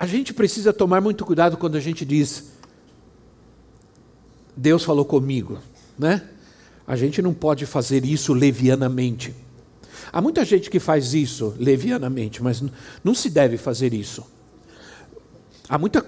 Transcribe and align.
A 0.00 0.06
gente 0.06 0.32
precisa 0.32 0.72
tomar 0.72 1.02
muito 1.02 1.26
cuidado 1.26 1.58
quando 1.58 1.76
a 1.76 1.80
gente 1.80 2.06
diz 2.06 2.52
Deus 4.56 4.82
falou 4.82 5.04
comigo, 5.04 5.58
né? 5.98 6.26
A 6.86 6.96
gente 6.96 7.20
não 7.20 7.34
pode 7.34 7.66
fazer 7.66 8.02
isso 8.06 8.32
levianamente. 8.32 9.34
Há 10.10 10.22
muita 10.22 10.42
gente 10.42 10.70
que 10.70 10.80
faz 10.80 11.12
isso 11.12 11.54
levianamente, 11.58 12.42
mas 12.42 12.62
não 13.04 13.14
se 13.14 13.28
deve 13.28 13.58
fazer 13.58 13.92
isso. 13.92 14.24
Há 15.68 15.76
muita, 15.76 16.04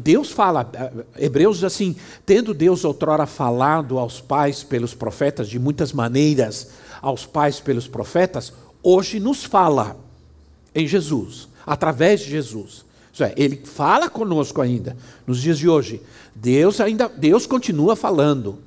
Deus 0.00 0.30
fala, 0.30 0.70
Hebreus 1.18 1.56
diz 1.56 1.64
assim: 1.64 1.96
tendo 2.24 2.54
Deus 2.54 2.84
outrora 2.84 3.26
falado 3.26 3.98
aos 3.98 4.20
pais 4.20 4.62
pelos 4.62 4.94
profetas, 4.94 5.48
de 5.48 5.58
muitas 5.58 5.92
maneiras, 5.92 6.70
aos 7.02 7.26
pais 7.26 7.58
pelos 7.58 7.88
profetas, 7.88 8.52
hoje 8.80 9.18
nos 9.18 9.42
fala 9.42 9.96
em 10.72 10.86
Jesus, 10.86 11.48
através 11.66 12.20
de 12.20 12.30
Jesus. 12.30 12.84
Isso 13.14 13.22
é, 13.22 13.32
ele 13.36 13.62
fala 13.64 14.10
conosco 14.10 14.60
ainda, 14.60 14.96
nos 15.24 15.40
dias 15.40 15.56
de 15.56 15.68
hoje. 15.68 16.02
Deus 16.34 16.80
ainda, 16.80 17.08
Deus 17.08 17.46
continua 17.46 17.94
falando. 17.94 18.58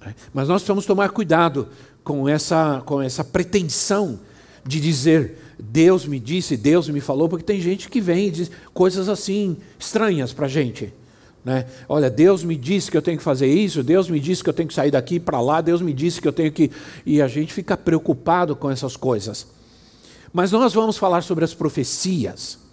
Né? 0.00 0.14
Mas 0.32 0.48
nós 0.48 0.62
precisamos 0.62 0.86
tomar 0.86 1.10
cuidado 1.10 1.68
com 2.02 2.26
essa, 2.26 2.82
com 2.86 3.02
essa 3.02 3.22
pretensão 3.22 4.18
de 4.64 4.80
dizer 4.80 5.36
Deus 5.58 6.06
me 6.06 6.18
disse, 6.18 6.56
Deus 6.56 6.88
me 6.88 7.00
falou, 7.00 7.28
porque 7.28 7.44
tem 7.44 7.60
gente 7.60 7.90
que 7.90 8.00
vem 8.00 8.28
e 8.28 8.30
diz 8.30 8.50
coisas 8.72 9.10
assim 9.10 9.58
estranhas 9.78 10.32
para 10.32 10.46
a 10.46 10.48
gente. 10.48 10.90
Né? 11.44 11.66
Olha, 11.86 12.08
Deus 12.08 12.42
me 12.42 12.56
disse 12.56 12.90
que 12.90 12.96
eu 12.96 13.02
tenho 13.02 13.18
que 13.18 13.24
fazer 13.24 13.46
isso, 13.46 13.82
Deus 13.82 14.08
me 14.08 14.18
disse 14.18 14.42
que 14.42 14.48
eu 14.48 14.54
tenho 14.54 14.68
que 14.68 14.74
sair 14.74 14.90
daqui 14.90 15.20
para 15.20 15.38
lá, 15.38 15.60
Deus 15.60 15.82
me 15.82 15.92
disse 15.92 16.18
que 16.18 16.26
eu 16.26 16.32
tenho 16.32 16.50
que. 16.50 16.70
E 17.04 17.20
a 17.20 17.28
gente 17.28 17.52
fica 17.52 17.76
preocupado 17.76 18.56
com 18.56 18.70
essas 18.70 18.96
coisas. 18.96 19.46
Mas 20.32 20.50
nós 20.50 20.72
vamos 20.72 20.96
falar 20.96 21.22
sobre 21.22 21.44
as 21.44 21.52
profecias. 21.52 22.69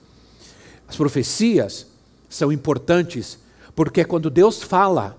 As 0.88 0.96
profecias 0.96 1.88
são 2.30 2.52
importantes 2.52 3.38
porque 3.76 4.02
é 4.02 4.06
quando 4.06 4.30
Deus 4.30 4.64
fala, 4.64 5.16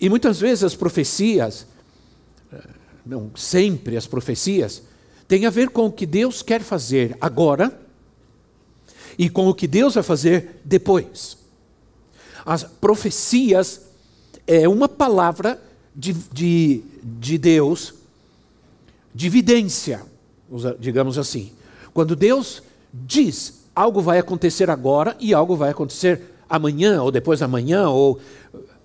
e 0.00 0.08
muitas 0.08 0.40
vezes 0.40 0.64
as 0.64 0.74
profecias, 0.74 1.66
eh, 2.52 2.68
não 3.04 3.30
sempre 3.36 3.96
as 3.96 4.06
profecias, 4.06 4.82
têm 5.28 5.44
a 5.44 5.50
ver 5.50 5.68
com 5.68 5.86
o 5.86 5.92
que 5.92 6.06
Deus 6.06 6.42
quer 6.42 6.62
fazer 6.62 7.16
agora 7.20 7.78
e 9.18 9.28
com 9.28 9.48
o 9.48 9.54
que 9.54 9.66
Deus 9.66 9.94
vai 9.94 10.02
fazer 10.02 10.60
depois. 10.64 11.36
As 12.46 12.62
profecias 12.62 13.82
é 14.46 14.68
uma 14.68 14.88
palavra 14.88 15.60
de, 15.94 16.12
de, 16.32 16.82
de 17.02 17.36
Deus, 17.36 17.92
de 19.14 19.26
evidência, 19.26 20.02
digamos 20.78 21.18
assim. 21.18 21.52
Quando 21.92 22.14
Deus 22.14 22.62
diz 22.92 23.65
algo 23.76 24.00
vai 24.00 24.18
acontecer 24.18 24.70
agora 24.70 25.14
e 25.20 25.34
algo 25.34 25.54
vai 25.54 25.70
acontecer 25.70 26.34
amanhã 26.48 27.02
ou 27.02 27.10
depois 27.10 27.40
da 27.40 27.46
manhã 27.46 27.90
ou 27.90 28.18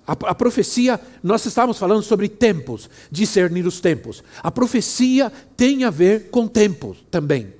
a, 0.06 0.12
a, 0.12 0.36
profecia, 0.36 1.00
nós 1.24 1.46
estávamos 1.46 1.78
falando 1.78 2.04
sobre 2.04 2.28
tempos, 2.28 2.90
discernir 3.10 3.66
os 3.66 3.80
tempos. 3.80 4.22
A 4.44 4.52
profecia 4.52 5.32
tem 5.56 5.86
a 5.86 5.90
ver 5.90 6.30
com 6.30 6.48
tempos 6.48 6.98
também. 7.10 7.54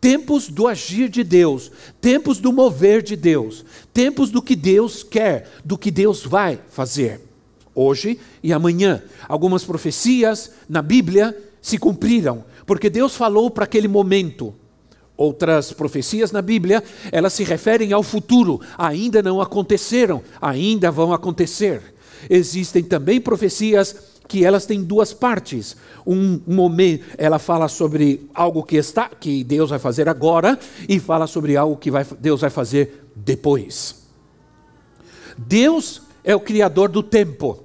Tempos 0.00 0.48
do 0.48 0.66
agir 0.66 1.08
de 1.08 1.22
Deus, 1.22 1.70
tempos 2.00 2.38
do 2.38 2.52
mover 2.52 3.02
de 3.02 3.16
Deus, 3.16 3.64
tempos 3.92 4.30
do 4.30 4.40
que 4.40 4.56
Deus 4.56 5.02
quer, 5.02 5.50
do 5.64 5.76
que 5.76 5.90
Deus 5.90 6.24
vai 6.24 6.58
fazer. 6.70 7.20
Hoje 7.74 8.18
e 8.42 8.52
amanhã. 8.52 9.02
Algumas 9.28 9.64
profecias 9.64 10.52
na 10.68 10.80
Bíblia 10.80 11.36
se 11.60 11.76
cumpriram, 11.76 12.44
porque 12.64 12.88
Deus 12.88 13.16
falou 13.16 13.50
para 13.50 13.64
aquele 13.64 13.88
momento. 13.88 14.54
Outras 15.16 15.72
profecias 15.72 16.32
na 16.32 16.42
Bíblia, 16.42 16.82
elas 17.12 17.32
se 17.32 17.44
referem 17.44 17.92
ao 17.92 18.02
futuro, 18.02 18.60
ainda 18.76 19.22
não 19.22 19.40
aconteceram, 19.40 20.22
ainda 20.40 20.90
vão 20.90 21.12
acontecer. 21.12 21.94
Existem 22.28 22.82
também 22.82 23.20
profecias 23.20 23.94
que 24.26 24.44
elas 24.44 24.66
têm 24.66 24.82
duas 24.82 25.12
partes. 25.12 25.76
Um 26.04 26.40
momento, 26.46 27.04
ela 27.16 27.38
fala 27.38 27.68
sobre 27.68 28.28
algo 28.34 28.64
que 28.64 28.76
está, 28.76 29.08
que 29.08 29.44
Deus 29.44 29.70
vai 29.70 29.78
fazer 29.78 30.08
agora, 30.08 30.58
e 30.88 30.98
fala 30.98 31.26
sobre 31.26 31.56
algo 31.56 31.76
que 31.76 31.90
vai, 31.90 32.04
Deus 32.18 32.40
vai 32.40 32.50
fazer 32.50 33.04
depois. 33.14 34.02
Deus 35.38 36.02
é 36.24 36.34
o 36.34 36.40
criador 36.40 36.88
do 36.88 37.02
tempo. 37.02 37.62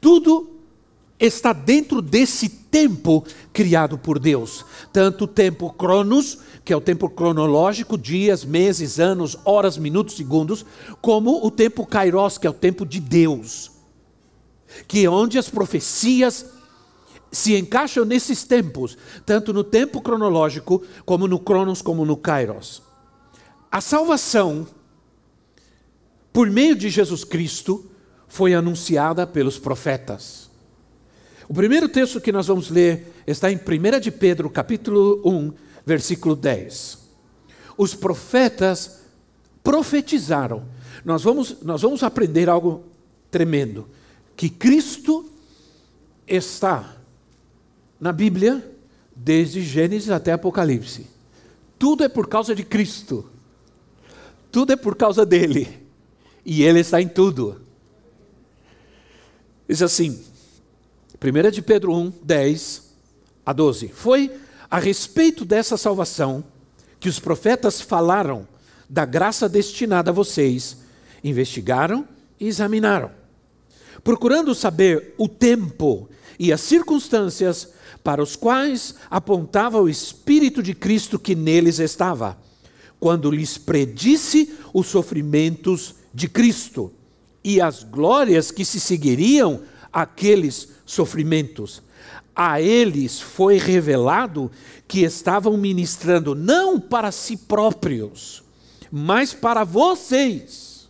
Tudo 0.00 0.55
está 1.18 1.52
dentro 1.52 2.02
desse 2.02 2.48
tempo 2.48 3.24
criado 3.52 3.96
por 3.96 4.18
Deus. 4.18 4.64
Tanto 4.92 5.24
o 5.24 5.28
tempo 5.28 5.72
cronos, 5.72 6.38
que 6.64 6.72
é 6.72 6.76
o 6.76 6.80
tempo 6.80 7.08
cronológico, 7.08 7.96
dias, 7.96 8.44
meses, 8.44 8.98
anos, 8.98 9.36
horas, 9.44 9.78
minutos, 9.78 10.16
segundos, 10.16 10.64
como 11.00 11.44
o 11.44 11.50
tempo 11.50 11.86
kairos, 11.86 12.38
que 12.38 12.46
é 12.46 12.50
o 12.50 12.54
tempo 12.54 12.84
de 12.84 13.00
Deus. 13.00 13.70
Que 14.86 15.04
é 15.04 15.10
onde 15.10 15.38
as 15.38 15.48
profecias 15.48 16.46
se 17.32 17.56
encaixam 17.56 18.04
nesses 18.04 18.44
tempos, 18.44 18.96
tanto 19.24 19.52
no 19.52 19.64
tempo 19.64 20.00
cronológico, 20.00 20.82
como 21.04 21.26
no 21.26 21.38
cronos, 21.38 21.82
como 21.82 22.04
no 22.04 22.16
kairos. 22.16 22.82
A 23.70 23.80
salvação, 23.80 24.66
por 26.32 26.50
meio 26.50 26.76
de 26.76 26.88
Jesus 26.88 27.24
Cristo, 27.24 27.90
foi 28.28 28.54
anunciada 28.54 29.26
pelos 29.26 29.58
profetas. 29.58 30.45
O 31.48 31.54
primeiro 31.54 31.88
texto 31.88 32.20
que 32.20 32.32
nós 32.32 32.48
vamos 32.48 32.70
ler 32.70 33.12
está 33.26 33.50
em 33.50 33.56
1 33.56 34.00
de 34.00 34.10
Pedro, 34.10 34.50
capítulo 34.50 35.22
1, 35.24 35.52
versículo 35.84 36.34
10. 36.34 36.98
Os 37.78 37.94
profetas 37.94 39.02
profetizaram. 39.62 40.64
Nós 41.04 41.22
vamos, 41.22 41.62
nós 41.62 41.82
vamos 41.82 42.02
aprender 42.02 42.48
algo 42.48 42.84
tremendo: 43.30 43.88
que 44.34 44.48
Cristo 44.48 45.30
está 46.26 46.96
na 48.00 48.12
Bíblia 48.12 48.72
desde 49.14 49.62
Gênesis 49.62 50.10
até 50.10 50.32
Apocalipse. 50.32 51.06
Tudo 51.78 52.02
é 52.02 52.08
por 52.08 52.28
causa 52.28 52.54
de 52.54 52.64
Cristo. 52.64 53.24
Tudo 54.50 54.72
é 54.72 54.76
por 54.76 54.96
causa 54.96 55.24
dele. 55.24 55.68
E 56.44 56.62
ele 56.62 56.80
está 56.80 57.00
em 57.00 57.08
tudo. 57.08 57.60
Diz 59.68 59.82
assim: 59.82 60.24
1 61.26 61.50
de 61.50 61.60
Pedro 61.62 61.92
1, 61.92 62.12
10 62.22 62.82
a 63.44 63.52
12. 63.52 63.88
Foi 63.88 64.30
a 64.70 64.78
respeito 64.78 65.44
dessa 65.44 65.76
salvação 65.76 66.44
que 67.00 67.08
os 67.08 67.18
profetas 67.18 67.80
falaram 67.80 68.46
da 68.88 69.04
graça 69.04 69.48
destinada 69.48 70.10
a 70.10 70.14
vocês, 70.14 70.78
investigaram 71.22 72.06
e 72.38 72.46
examinaram, 72.46 73.10
procurando 74.04 74.54
saber 74.54 75.14
o 75.18 75.28
tempo 75.28 76.08
e 76.38 76.52
as 76.52 76.60
circunstâncias 76.60 77.70
para 78.04 78.22
os 78.22 78.36
quais 78.36 78.94
apontava 79.10 79.80
o 79.80 79.88
Espírito 79.88 80.62
de 80.62 80.74
Cristo 80.74 81.18
que 81.18 81.34
neles 81.34 81.80
estava, 81.80 82.38
quando 83.00 83.30
lhes 83.30 83.58
predisse 83.58 84.54
os 84.72 84.86
sofrimentos 84.86 85.96
de 86.14 86.28
Cristo 86.28 86.92
e 87.42 87.60
as 87.60 87.82
glórias 87.82 88.50
que 88.50 88.64
se 88.64 88.78
seguiriam 88.78 89.62
àqueles 89.92 90.75
sofrimentos. 90.86 91.82
A 92.34 92.60
eles 92.60 93.20
foi 93.20 93.58
revelado 93.58 94.50
que 94.86 95.00
estavam 95.00 95.56
ministrando 95.56 96.34
não 96.34 96.80
para 96.80 97.10
si 97.10 97.36
próprios, 97.36 98.42
mas 98.90 99.34
para 99.34 99.64
vocês, 99.64 100.88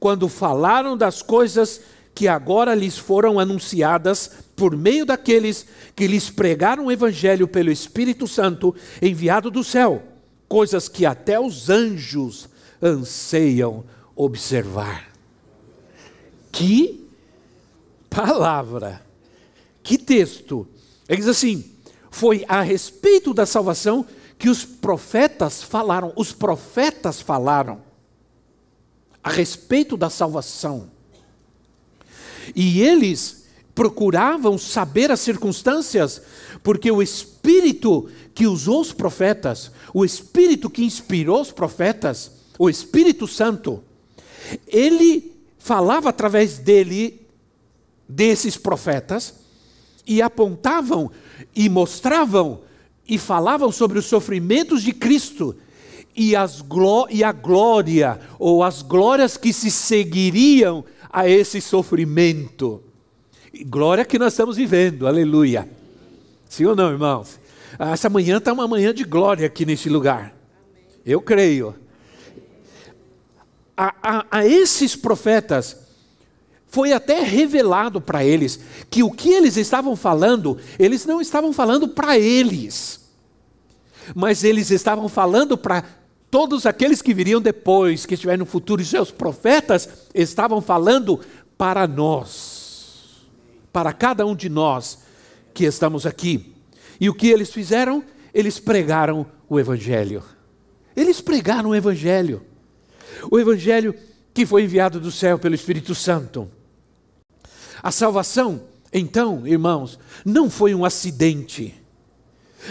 quando 0.00 0.28
falaram 0.28 0.96
das 0.96 1.22
coisas 1.22 1.80
que 2.14 2.26
agora 2.26 2.74
lhes 2.74 2.96
foram 2.96 3.38
anunciadas 3.38 4.30
por 4.56 4.74
meio 4.74 5.04
daqueles 5.04 5.66
que 5.94 6.06
lhes 6.06 6.30
pregaram 6.30 6.86
o 6.86 6.92
Evangelho 6.92 7.46
pelo 7.46 7.70
Espírito 7.70 8.26
Santo 8.26 8.74
enviado 9.02 9.50
do 9.50 9.62
céu, 9.62 10.02
coisas 10.48 10.88
que 10.88 11.04
até 11.04 11.38
os 11.38 11.68
anjos 11.68 12.48
anseiam 12.80 13.84
observar. 14.14 15.10
Que 16.50 17.06
palavra! 18.08 19.05
Que 19.86 19.96
texto? 19.96 20.66
Ele 21.08 21.18
diz 21.18 21.28
assim: 21.28 21.64
foi 22.10 22.44
a 22.48 22.60
respeito 22.60 23.32
da 23.32 23.46
salvação 23.46 24.04
que 24.36 24.48
os 24.48 24.64
profetas 24.64 25.62
falaram, 25.62 26.12
os 26.16 26.32
profetas 26.32 27.20
falaram 27.20 27.80
a 29.22 29.30
respeito 29.30 29.96
da 29.96 30.10
salvação. 30.10 30.90
E 32.52 32.82
eles 32.82 33.46
procuravam 33.76 34.58
saber 34.58 35.12
as 35.12 35.20
circunstâncias, 35.20 36.20
porque 36.64 36.90
o 36.90 37.00
Espírito 37.00 38.10
que 38.34 38.44
usou 38.44 38.80
os 38.80 38.92
profetas, 38.92 39.70
o 39.94 40.04
Espírito 40.04 40.68
que 40.68 40.84
inspirou 40.84 41.40
os 41.40 41.52
profetas, 41.52 42.32
o 42.58 42.68
Espírito 42.68 43.28
Santo, 43.28 43.84
ele 44.66 45.32
falava 45.60 46.08
através 46.08 46.58
dele, 46.58 47.24
desses 48.08 48.56
profetas, 48.56 49.45
e 50.06 50.22
apontavam 50.22 51.10
e 51.54 51.68
mostravam 51.68 52.60
e 53.08 53.18
falavam 53.18 53.70
sobre 53.70 53.98
os 53.98 54.06
sofrimentos 54.06 54.82
de 54.82 54.92
Cristo 54.92 55.56
e, 56.14 56.34
as 56.34 56.64
e 57.10 57.22
a 57.22 57.32
glória, 57.32 58.18
ou 58.38 58.64
as 58.64 58.82
glórias 58.82 59.36
que 59.36 59.52
se 59.52 59.70
seguiriam 59.70 60.84
a 61.12 61.28
esse 61.28 61.60
sofrimento. 61.60 62.82
Glória 63.66 64.04
que 64.04 64.18
nós 64.18 64.32
estamos 64.32 64.56
vivendo, 64.56 65.06
aleluia. 65.06 65.68
Sim 66.48 66.64
ou 66.66 66.76
não, 66.76 66.90
irmãos? 66.90 67.38
Essa 67.78 68.08
manhã 68.08 68.38
está 68.38 68.52
uma 68.52 68.66
manhã 68.66 68.92
de 68.94 69.04
glória 69.04 69.46
aqui 69.46 69.66
neste 69.66 69.88
lugar. 69.88 70.34
Eu 71.04 71.20
creio. 71.20 71.74
A, 73.76 73.94
a, 74.02 74.26
a 74.30 74.46
esses 74.46 74.96
profetas, 74.96 75.85
foi 76.68 76.92
até 76.92 77.20
revelado 77.20 78.00
para 78.00 78.24
eles 78.24 78.60
que 78.90 79.02
o 79.02 79.10
que 79.10 79.30
eles 79.30 79.56
estavam 79.56 79.96
falando, 79.96 80.58
eles 80.78 81.06
não 81.06 81.20
estavam 81.20 81.52
falando 81.52 81.88
para 81.88 82.18
eles, 82.18 83.08
mas 84.14 84.44
eles 84.44 84.70
estavam 84.70 85.08
falando 85.08 85.56
para 85.56 85.84
todos 86.30 86.66
aqueles 86.66 87.00
que 87.00 87.14
viriam 87.14 87.40
depois, 87.40 88.04
que 88.04 88.14
estiverem 88.14 88.38
no 88.38 88.46
futuro, 88.46 88.82
e 88.82 88.84
seus 88.84 89.10
profetas 89.10 89.88
estavam 90.14 90.60
falando 90.60 91.20
para 91.56 91.86
nós, 91.86 93.26
para 93.72 93.92
cada 93.92 94.26
um 94.26 94.34
de 94.34 94.48
nós 94.48 94.98
que 95.54 95.64
estamos 95.64 96.04
aqui. 96.04 96.54
E 97.00 97.08
o 97.08 97.14
que 97.14 97.28
eles 97.28 97.52
fizeram? 97.52 98.04
Eles 98.34 98.58
pregaram 98.58 99.26
o 99.48 99.58
Evangelho. 99.58 100.22
Eles 100.94 101.20
pregaram 101.20 101.70
o 101.70 101.74
Evangelho. 101.74 102.42
O 103.30 103.38
Evangelho 103.38 103.94
que 104.34 104.44
foi 104.44 104.64
enviado 104.64 105.00
do 105.00 105.10
céu 105.10 105.38
pelo 105.38 105.54
Espírito 105.54 105.94
Santo. 105.94 106.50
A 107.86 107.92
salvação, 107.92 108.62
então, 108.92 109.46
irmãos, 109.46 109.96
não 110.24 110.50
foi 110.50 110.74
um 110.74 110.84
acidente, 110.84 111.72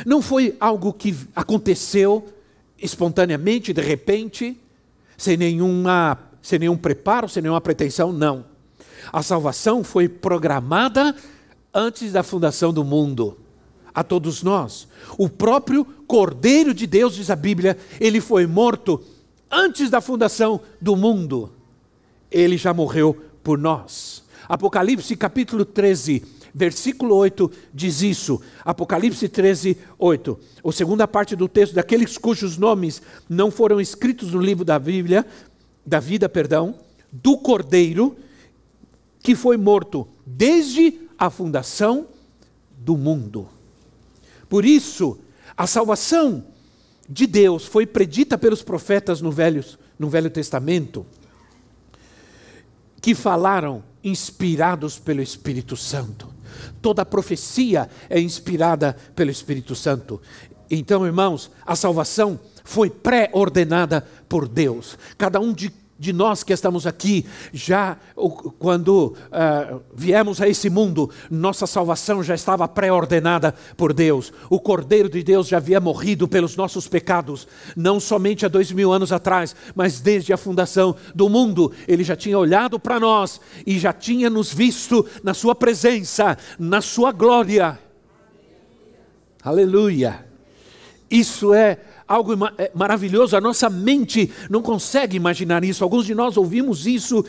não 0.06 0.22
foi 0.22 0.58
algo 0.60 0.92
que 0.92 1.16
aconteceu 1.34 2.28
espontaneamente, 2.78 3.72
de 3.72 3.82
repente, 3.82 4.60
sem, 5.18 5.38
nenhuma, 5.38 6.20
sem 6.42 6.60
nenhum 6.60 6.76
preparo, 6.76 7.30
sem 7.30 7.42
nenhuma 7.42 7.62
pretensão, 7.62 8.12
não. 8.12 8.44
A 9.14 9.24
salvação 9.24 9.86
foi 9.86 10.10
programada 10.10 11.16
antes 11.74 12.12
da 12.12 12.22
fundação 12.22 12.74
do 12.74 12.84
mundo. 12.84 13.40
A 13.94 14.04
todos 14.04 14.44
nós. 14.44 14.86
O 15.18 15.30
próprio 15.30 15.86
Cordeiro 15.86 16.74
de 16.74 16.86
Deus, 16.86 17.16
diz 17.16 17.30
a 17.30 17.38
Bíblia, 17.38 17.78
ele 18.02 18.20
foi 18.20 18.46
morto 18.46 19.02
antes 19.50 19.90
da 19.90 20.02
fundação 20.02 20.60
do 20.82 20.94
mundo. 20.94 21.54
Ele 22.30 22.58
já 22.58 22.74
morreu 22.74 23.14
por 23.42 23.58
nós. 23.58 24.15
Apocalipse 24.48 25.16
capítulo 25.16 25.66
13, 25.66 26.24
versículo 26.54 27.16
8 27.16 27.52
diz 27.74 28.02
isso. 28.02 28.42
Apocalipse 28.64 29.28
13, 29.28 29.78
8. 29.98 30.40
A 30.64 30.72
segunda 30.72 31.08
parte 31.08 31.36
do 31.36 31.48
texto, 31.48 31.74
daqueles 31.74 32.18
cujos 32.18 32.58
nomes 32.58 33.02
não 33.28 33.50
foram 33.52 33.82
escritos 33.82 34.32
no 34.32 34.40
livro 34.40 34.64
da 34.64 34.78
Bíblia, 34.80 35.26
da 35.86 36.00
vida, 36.00 36.30
perdão, 36.30 36.76
do 37.12 37.38
Cordeiro, 37.38 38.16
que 39.22 39.36
foi 39.36 39.58
morto 39.58 40.08
desde 40.26 41.00
a 41.18 41.30
fundação 41.30 42.08
do 42.78 42.96
mundo. 42.96 43.48
Por 44.48 44.64
isso, 44.64 45.18
a 45.58 45.66
salvação 45.66 46.46
de 47.10 47.26
Deus 47.26 47.66
foi 47.66 47.86
predita 47.86 48.38
pelos 48.38 48.62
profetas 48.62 49.22
no 49.22 49.32
Velho, 49.32 49.64
no 49.98 50.10
Velho 50.10 50.30
Testamento, 50.30 51.06
que 53.06 53.14
falaram 53.14 53.84
inspirados 54.04 54.98
pelo 54.98 55.22
Espírito 55.22 55.78
Santo. 55.78 56.28
Toda 56.82 57.06
profecia 57.06 57.88
é 58.10 58.20
inspirada 58.20 58.98
pelo 59.16 59.30
Espírito 59.30 59.76
Santo. 59.76 60.20
Então, 60.72 61.06
irmãos, 61.06 61.52
a 61.64 61.76
salvação 61.76 62.40
foi 62.64 62.90
pré-ordenada 62.90 64.02
por 64.28 64.48
Deus. 64.48 64.98
Cada 65.20 65.40
um 65.40 65.54
de 65.54 65.72
de 65.98 66.12
nós 66.12 66.44
que 66.44 66.52
estamos 66.52 66.86
aqui, 66.86 67.26
já 67.54 67.98
quando 68.60 69.16
uh, 69.28 69.82
viemos 69.94 70.42
a 70.42 70.48
esse 70.48 70.70
mundo, 70.70 71.10
nossa 71.32 71.66
salvação 71.66 72.22
já 72.22 72.36
estava 72.36 72.68
pré-ordenada 72.68 73.54
por 73.78 73.94
Deus. 73.94 74.34
O 74.50 74.60
Cordeiro 74.60 75.10
de 75.10 75.24
Deus 75.24 75.48
já 75.48 75.58
havia 75.58 75.80
morrido 75.80 76.28
pelos 76.28 76.58
nossos 76.58 76.88
pecados, 76.88 77.48
não 77.76 78.00
somente 78.00 78.46
há 78.46 78.50
dois 78.50 78.72
mil 78.72 78.92
anos 78.92 79.14
atrás, 79.14 79.56
mas 79.74 80.02
desde 80.02 80.34
a 80.34 80.38
fundação 80.38 80.96
do 81.14 81.30
mundo. 81.30 81.72
Ele 81.88 82.04
já 82.04 82.16
tinha 82.16 82.38
olhado 82.38 82.78
para 82.78 83.00
nós 83.00 83.40
e 83.66 83.80
já 83.80 83.94
tinha 83.94 84.30
nos 84.30 84.54
visto 84.54 85.06
na 85.24 85.34
Sua 85.34 85.56
presença, 85.56 86.38
na 86.60 86.82
Sua 86.82 87.12
glória. 87.14 87.80
Aleluia! 89.42 90.26
Isso 91.10 91.54
é 91.54 91.78
algo 92.08 92.34
é, 92.58 92.72
maravilhoso, 92.74 93.36
a 93.36 93.42
nossa 93.42 93.70
mente 93.70 94.32
não 94.50 94.62
consegue 94.62 95.18
imaginar 95.18 95.64
isso. 95.64 95.84
Alguns 95.84 96.06
de 96.06 96.16
nós 96.16 96.38
ouvimos 96.38 96.86
isso 96.86 97.26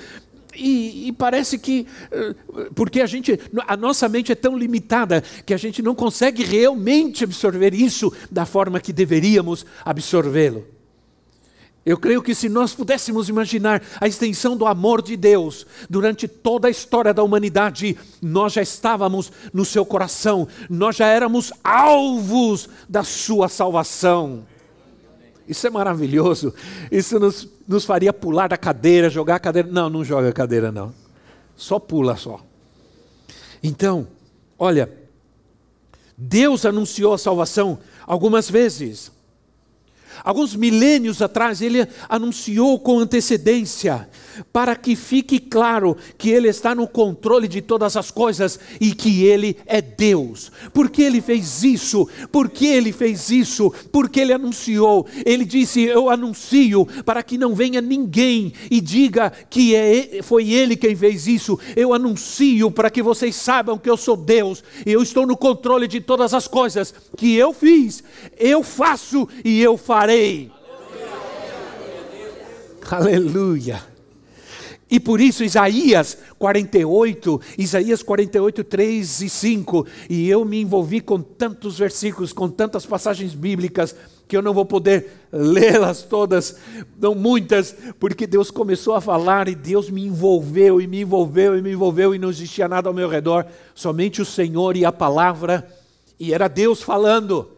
e, 0.55 1.09
e, 1.09 1.13
parece 1.13 1.59
que, 1.59 1.87
eh, 2.11 2.35
porque 2.75 3.01
a 3.01 3.07
gente, 3.07 3.39
a 3.67 3.77
nossa 3.77 4.09
mente 4.09 4.33
é 4.33 4.35
tão 4.35 4.57
limitada 4.57 5.23
que 5.45 5.53
a 5.53 5.57
gente 5.57 5.83
não 5.83 5.95
consegue 5.95 6.43
realmente 6.43 7.25
absorver 7.25 7.75
isso 7.75 8.13
da 8.31 8.47
forma 8.47 8.81
que 8.81 8.93
deveríamos 8.93 9.67
absorvê-lo. 9.85 10.65
Eu 11.85 11.97
creio 11.97 12.21
que 12.21 12.35
se 12.35 12.49
nós 12.49 12.75
pudéssemos 12.75 13.29
imaginar 13.29 13.81
a 14.01 14.09
extensão 14.09 14.57
do 14.57 14.67
amor 14.67 15.01
de 15.01 15.17
Deus 15.17 15.65
durante 15.89 16.27
toda 16.27 16.67
a 16.67 16.71
história 16.71 17.15
da 17.15 17.23
humanidade, 17.23 17.97
nós 18.21 18.55
já 18.55 18.63
estávamos 18.63 19.31
no 19.53 19.65
seu 19.65 19.87
coração, 19.87 20.49
nós 20.69 20.97
já 20.97 21.07
éramos 21.07 21.53
alvos 21.63 22.69
da 22.89 23.05
sua 23.05 23.49
salvação. 23.49 24.45
Isso 25.49 25.67
é 25.67 25.71
maravilhoso. 25.71 26.53
Isso 26.91 27.19
nos, 27.19 27.49
nos 27.67 27.85
faria 27.85 28.13
pular 28.13 28.49
da 28.49 28.57
cadeira, 28.57 29.09
jogar 29.09 29.37
a 29.37 29.41
cadeira. 29.41 29.69
Não, 29.71 29.89
não 29.89 30.05
joga 30.05 30.29
a 30.29 30.33
cadeira, 30.33 30.73
não. 30.73 30.93
Só 31.57 31.79
pula 31.79 32.17
só. 32.17 32.41
Então, 33.63 34.07
olha, 34.59 34.93
Deus 36.17 36.65
anunciou 36.65 37.15
a 37.15 37.19
salvação 37.19 37.79
algumas 38.07 38.51
vezes. 38.51 39.13
Alguns 40.25 40.55
milênios 40.55 41.23
atrás, 41.23 41.61
ele 41.61 41.87
anunciou 42.09 42.79
com 42.79 42.99
antecedência, 42.99 44.09
para 44.53 44.77
que 44.77 44.95
fique 44.95 45.39
claro 45.39 45.97
que 46.19 46.31
ele 46.31 46.49
está 46.49 46.75
no 46.75 46.87
controle 46.87 47.49
de 47.49 47.63
todas 47.63 47.97
as 47.97 48.11
coisas 48.11 48.59
e 48.81 48.95
que 48.95 49.25
ele 49.25 49.57
é 49.67 49.81
Deus. 49.81 50.51
Por 50.73 50.91
que 50.91 51.03
ele 51.03 51.21
fez 51.21 51.63
isso? 51.63 52.09
Por 52.31 52.51
que 52.51 52.67
ele 52.67 52.93
fez 52.93 53.31
isso? 53.31 53.73
Porque 53.91 54.21
ele 54.21 54.33
anunciou. 54.33 55.07
Ele 55.25 55.45
disse: 55.45 55.83
Eu 55.83 56.11
anuncio 56.11 56.87
para 57.05 57.23
que 57.23 57.39
não 57.39 57.55
venha 57.55 57.81
ninguém 57.81 58.53
e 58.71 58.81
diga 58.81 59.33
que 59.49 59.75
é, 59.75 60.21
foi 60.23 60.51
ele 60.51 60.77
quem 60.77 60.95
fez 60.95 61.27
isso. 61.27 61.59
Eu 61.75 61.95
anuncio 61.95 62.71
para 62.71 62.91
que 62.91 63.03
vocês 63.03 63.35
saibam 63.37 63.79
que 63.79 63.89
eu 63.89 63.97
sou 63.97 64.17
Deus 64.17 64.63
e 64.85 64.93
eu 64.93 65.03
estou 65.03 65.27
no 65.27 65.37
controle 65.37 65.87
de 65.87 66.01
todas 66.01 66.35
as 66.35 66.47
coisas 66.47 66.95
que 67.17 67.35
eu 67.35 67.53
fiz, 67.53 68.03
eu 68.39 68.63
faço 68.63 69.29
e 69.45 69.61
eu 69.61 69.77
farei 69.77 70.06
farei. 70.07 70.53
Aleluia. 72.89 73.83
E 74.89 75.01
por 75.01 75.21
isso 75.21 75.43
Isaías 75.43 76.17
48, 76.39 77.41
Isaías 77.59 78.05
48, 78.05 78.63
3 78.63 79.21
e 79.23 79.29
5, 79.29 79.87
e 80.09 80.29
eu 80.31 80.45
me 80.45 80.61
envolvi 80.61 81.01
com 81.01 81.21
tantos 81.21 81.77
versículos, 81.77 82.33
com 82.33 82.49
tantas 82.49 82.87
passagens 82.87 83.35
bíblicas, 83.35 83.97
que 84.29 84.37
eu 84.37 84.43
não 84.43 84.55
vou 84.55 84.65
poder 84.65 85.11
lê-las 85.33 86.03
todas, 86.03 86.57
não 87.01 87.17
muitas, 87.17 87.75
porque 87.99 88.29
Deus 88.29 88.49
começou 88.53 88.95
a 88.95 89.01
falar 89.01 89.49
e 89.49 89.57
Deus 89.57 89.91
me 89.91 90.07
envolveu, 90.07 90.81
e 90.81 90.87
me 90.87 91.01
envolveu, 91.01 91.59
e 91.59 91.63
me 91.63 91.73
envolveu, 91.73 92.15
e 92.15 92.19
não 92.19 92.31
existia 92.31 92.69
nada 92.69 92.89
ao 92.89 92.95
meu 92.95 93.09
redor, 93.09 93.45
somente 93.75 94.23
o 94.23 94.25
Senhor 94.25 94.77
e 94.77 94.85
a 94.85 94.93
palavra, 94.93 95.69
e 96.19 96.33
era 96.33 96.47
Deus 96.47 96.81
falando. 96.81 97.56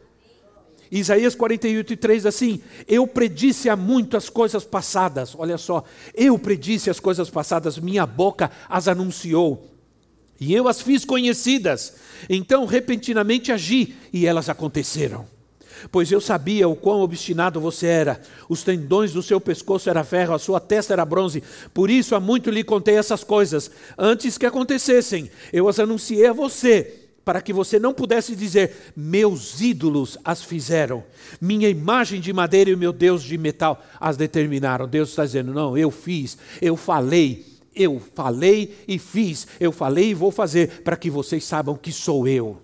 Isaías 0.91 1.35
48, 1.35 1.97
3 1.97 2.27
assim: 2.27 2.61
Eu 2.87 3.07
predisse 3.07 3.69
há 3.69 3.77
muitas 3.77 4.29
coisas 4.29 4.65
passadas, 4.65 5.35
olha 5.37 5.59
só, 5.59 5.85
eu 6.15 6.39
predisse 6.39 6.91
as 6.91 6.99
coisas 6.99 7.29
passadas, 7.29 7.79
minha 7.79 8.07
boca 8.07 8.51
as 8.69 8.89
anunciou, 8.89 9.69
e 10.41 10.55
eu 10.55 10.69
as 10.69 10.81
fiz 10.81 11.05
conhecidas. 11.05 11.95
Então 12.29 12.65
repentinamente 12.65 13.53
agi, 13.53 13.97
e 14.13 14.27
elas 14.27 14.49
aconteceram. 14.49 15.27
pois 15.93 16.11
eu 16.11 16.21
sabia 16.21 16.69
o 16.69 16.75
quão 16.75 17.01
obstinado 17.01 17.61
você 17.61 17.87
era. 17.87 18.21
Os 18.49 18.63
tendões 18.63 19.13
do 19.13 19.23
seu 19.23 19.41
pescoço 19.41 19.89
era 19.89 20.03
ferro, 20.03 20.35
a 20.35 20.39
sua 20.39 20.59
testa 20.59 20.93
era 20.93 21.05
bronze. 21.05 21.43
Por 21.73 21.89
isso 21.91 22.15
há 22.15 22.21
muito 22.21 22.51
lhe 22.51 22.65
contei 22.65 22.97
essas 22.97 23.23
coisas, 23.23 23.71
antes 23.97 24.37
que 24.37 24.47
acontecessem. 24.47 25.31
Eu 25.53 25.69
as 25.69 25.79
anunciei 25.79 26.27
a 26.27 26.33
você, 26.33 27.08
para 27.29 27.43
que 27.43 27.53
você 27.53 27.79
não 27.79 27.93
pudesse 27.93 28.35
dizer: 28.35 28.95
Meus 28.97 29.61
ídolos 29.61 30.17
as 30.25 30.43
fizeram, 30.43 31.05
minha 31.39 31.69
imagem 31.69 32.23
de 32.23 32.33
madeira 32.33 32.71
e 32.71 32.75
o 32.75 32.79
meu 32.79 32.91
Deus 32.91 33.23
de 33.23 33.37
metal 33.37 33.85
as 34.01 34.17
determinaram. 34.17 34.89
Deus 34.89 35.11
está 35.11 35.27
dizendo: 35.27 35.53
Não, 35.53 35.77
eu 35.77 35.91
fiz, 35.91 36.39
eu 36.63 36.75
falei. 36.75 37.45
Eu 37.77 38.01
falei 38.15 38.75
e 38.89 38.99
fiz, 38.99 39.47
eu 39.61 39.71
falei 39.71 40.09
e 40.09 40.15
vou 40.15 40.33
fazer, 40.33 40.81
para 40.81 40.97
que 40.97 41.11
vocês 41.11 41.45
saibam 41.45 41.77
que 41.77 41.93
sou 41.93 42.27
eu. 42.27 42.63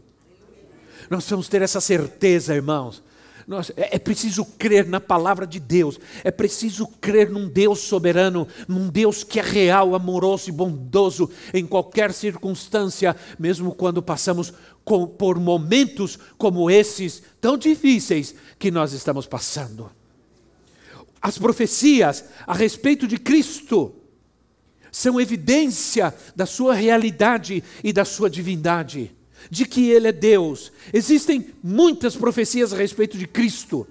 Nós 1.11 1.29
vamos 1.29 1.47
ter 1.47 1.61
essa 1.61 1.81
certeza, 1.81 2.55
irmãos. 2.55 3.03
É, 3.77 3.97
é 3.97 3.99
preciso 3.99 4.45
crer 4.45 4.87
na 4.87 5.01
palavra 5.01 5.47
de 5.47 5.61
Deus, 5.61 6.01
é 6.23 6.31
preciso 6.31 6.87
crer 6.87 7.31
num 7.31 7.47
Deus 7.47 7.81
soberano, 7.81 8.49
num 8.67 8.89
Deus 8.89 9.23
que 9.23 9.39
é 9.39 9.43
real, 9.43 9.95
amoroso 9.95 10.49
e 10.49 10.53
bondoso 10.53 11.31
em 11.53 11.67
qualquer 11.67 12.13
circunstância, 12.13 13.15
mesmo 13.39 13.75
quando 13.75 14.03
passamos 14.03 14.53
com, 14.83 15.07
por 15.07 15.39
momentos 15.39 16.19
como 16.39 16.71
esses 16.71 17.23
tão 17.41 17.59
difíceis 17.59 18.35
que 18.59 18.71
nós 18.71 18.93
estamos 18.93 19.27
passando. 19.27 19.91
As 21.21 21.39
profecias 21.39 22.25
a 22.47 22.55
respeito 22.55 23.07
de 23.07 23.19
Cristo 23.19 23.95
são 24.91 25.21
evidência 25.21 26.15
da 26.35 26.47
sua 26.47 26.75
realidade 26.75 27.63
e 27.83 27.93
da 27.93 28.05
sua 28.05 28.31
divindade 28.31 29.15
de 29.51 29.65
que 29.65 29.91
Ele 29.91 30.09
é 30.09 30.13
Deus. 30.13 30.73
Existem 30.93 31.47
muitas 31.63 32.17
profecias 32.17 32.73
a 32.73 32.77
respeito 32.77 33.17
de 33.19 33.27
Cristo. 33.27 33.87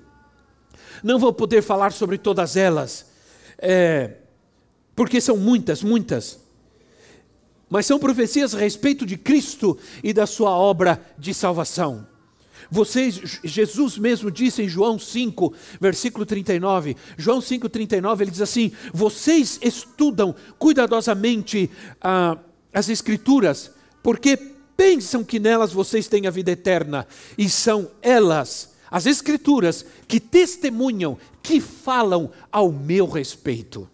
Não 1.03 1.19
vou 1.19 1.33
poder 1.33 1.61
falar 1.61 1.91
sobre 1.91 2.17
todas 2.17 2.55
elas, 2.55 3.05
é, 3.57 4.11
porque 4.95 5.19
são 5.19 5.37
muitas, 5.37 5.83
muitas. 5.83 6.39
Mas 7.69 7.85
são 7.85 7.99
profecias 7.99 8.53
a 8.53 8.59
respeito 8.59 9.05
de 9.05 9.17
Cristo 9.17 9.77
e 10.03 10.13
da 10.13 10.25
sua 10.25 10.51
obra 10.51 11.01
de 11.17 11.33
salvação. 11.33 12.07
Vocês, 12.69 13.39
Jesus 13.43 13.97
mesmo 13.97 14.31
disse 14.31 14.63
em 14.63 14.69
João 14.69 14.97
5, 14.97 15.53
versículo 15.79 16.25
39, 16.25 16.95
João 17.17 17.41
5, 17.41 17.67
39, 17.69 18.23
ele 18.23 18.31
diz 18.31 18.41
assim: 18.41 18.71
Vocês 18.93 19.59
estudam 19.61 20.35
cuidadosamente 20.57 21.69
ah, 22.01 22.37
as 22.73 22.89
Escrituras, 22.89 23.71
porque 24.01 24.52
pensam 24.83 25.23
que 25.23 25.39
nelas 25.39 25.71
vocês 25.71 26.09
têm 26.09 26.27
a 26.27 26.29
vida 26.29 26.51
eterna, 26.51 27.07
e 27.37 27.49
são 27.49 27.89
elas, 28.01 28.73
as 28.91 29.05
Escrituras, 29.05 29.85
que 30.09 30.19
testemunham, 30.19 31.17
que 31.41 31.61
falam 31.61 32.29
ao 32.51 32.69
meu 32.69 33.07
respeito. 33.07 33.89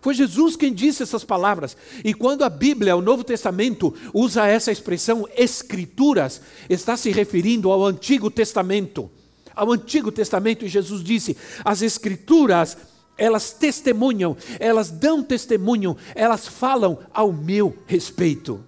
Foi 0.00 0.14
Jesus 0.14 0.56
quem 0.56 0.72
disse 0.72 1.02
essas 1.02 1.24
palavras. 1.24 1.76
E 2.02 2.14
quando 2.14 2.42
a 2.42 2.48
Bíblia, 2.48 2.96
o 2.96 3.02
Novo 3.02 3.22
Testamento, 3.22 3.94
usa 4.14 4.46
essa 4.46 4.72
expressão 4.72 5.28
Escrituras, 5.36 6.40
está 6.70 6.96
se 6.96 7.10
referindo 7.10 7.70
ao 7.70 7.84
Antigo 7.84 8.30
Testamento. 8.30 9.10
Ao 9.54 9.70
Antigo 9.70 10.10
Testamento, 10.10 10.64
e 10.64 10.68
Jesus 10.68 11.04
disse: 11.04 11.36
as 11.62 11.82
Escrituras, 11.82 12.78
elas 13.18 13.52
testemunham, 13.52 14.38
elas 14.58 14.90
dão 14.90 15.22
testemunho, 15.22 15.98
elas 16.14 16.48
falam 16.48 16.98
ao 17.12 17.30
meu 17.30 17.76
respeito. 17.86 18.64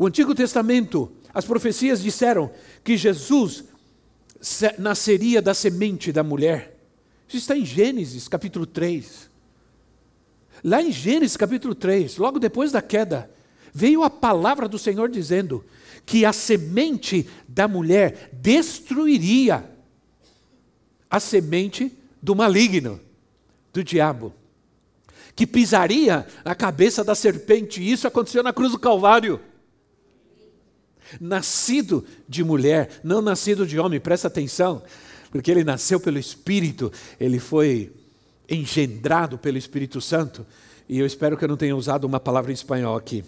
O 0.00 0.06
Antigo 0.06 0.34
Testamento, 0.34 1.12
as 1.28 1.44
profecias 1.44 2.00
disseram 2.00 2.50
que 2.82 2.96
Jesus 2.96 3.64
nasceria 4.78 5.42
da 5.42 5.52
semente 5.52 6.10
da 6.10 6.22
mulher. 6.22 6.74
Isso 7.28 7.36
está 7.36 7.54
em 7.54 7.66
Gênesis 7.66 8.26
capítulo 8.26 8.64
3. 8.64 9.28
Lá 10.64 10.80
em 10.80 10.90
Gênesis 10.90 11.36
capítulo 11.36 11.74
3, 11.74 12.16
logo 12.16 12.38
depois 12.38 12.72
da 12.72 12.80
queda, 12.80 13.30
veio 13.74 14.02
a 14.02 14.08
palavra 14.08 14.66
do 14.66 14.78
Senhor 14.78 15.10
dizendo 15.10 15.62
que 16.06 16.24
a 16.24 16.32
semente 16.32 17.28
da 17.46 17.68
mulher 17.68 18.30
destruiria 18.32 19.70
a 21.10 21.20
semente 21.20 21.92
do 22.22 22.34
maligno, 22.34 22.98
do 23.70 23.84
diabo, 23.84 24.32
que 25.36 25.46
pisaria 25.46 26.26
a 26.42 26.54
cabeça 26.54 27.04
da 27.04 27.14
serpente. 27.14 27.86
Isso 27.86 28.08
aconteceu 28.08 28.42
na 28.42 28.50
cruz 28.50 28.72
do 28.72 28.78
Calvário 28.78 29.38
nascido 31.18 32.04
de 32.28 32.44
mulher, 32.44 33.00
não 33.02 33.22
nascido 33.22 33.66
de 33.66 33.78
homem, 33.78 33.98
presta 33.98 34.28
atenção, 34.28 34.82
porque 35.30 35.50
ele 35.50 35.64
nasceu 35.64 35.98
pelo 35.98 36.18
Espírito, 36.18 36.92
ele 37.18 37.38
foi 37.38 37.92
engendrado 38.48 39.38
pelo 39.38 39.56
Espírito 39.56 40.00
Santo, 40.00 40.46
e 40.88 40.98
eu 40.98 41.06
espero 41.06 41.36
que 41.36 41.44
eu 41.44 41.48
não 41.48 41.56
tenha 41.56 41.76
usado 41.76 42.04
uma 42.04 42.20
palavra 42.20 42.50
em 42.50 42.54
espanhol 42.54 42.96
aqui. 42.96 43.24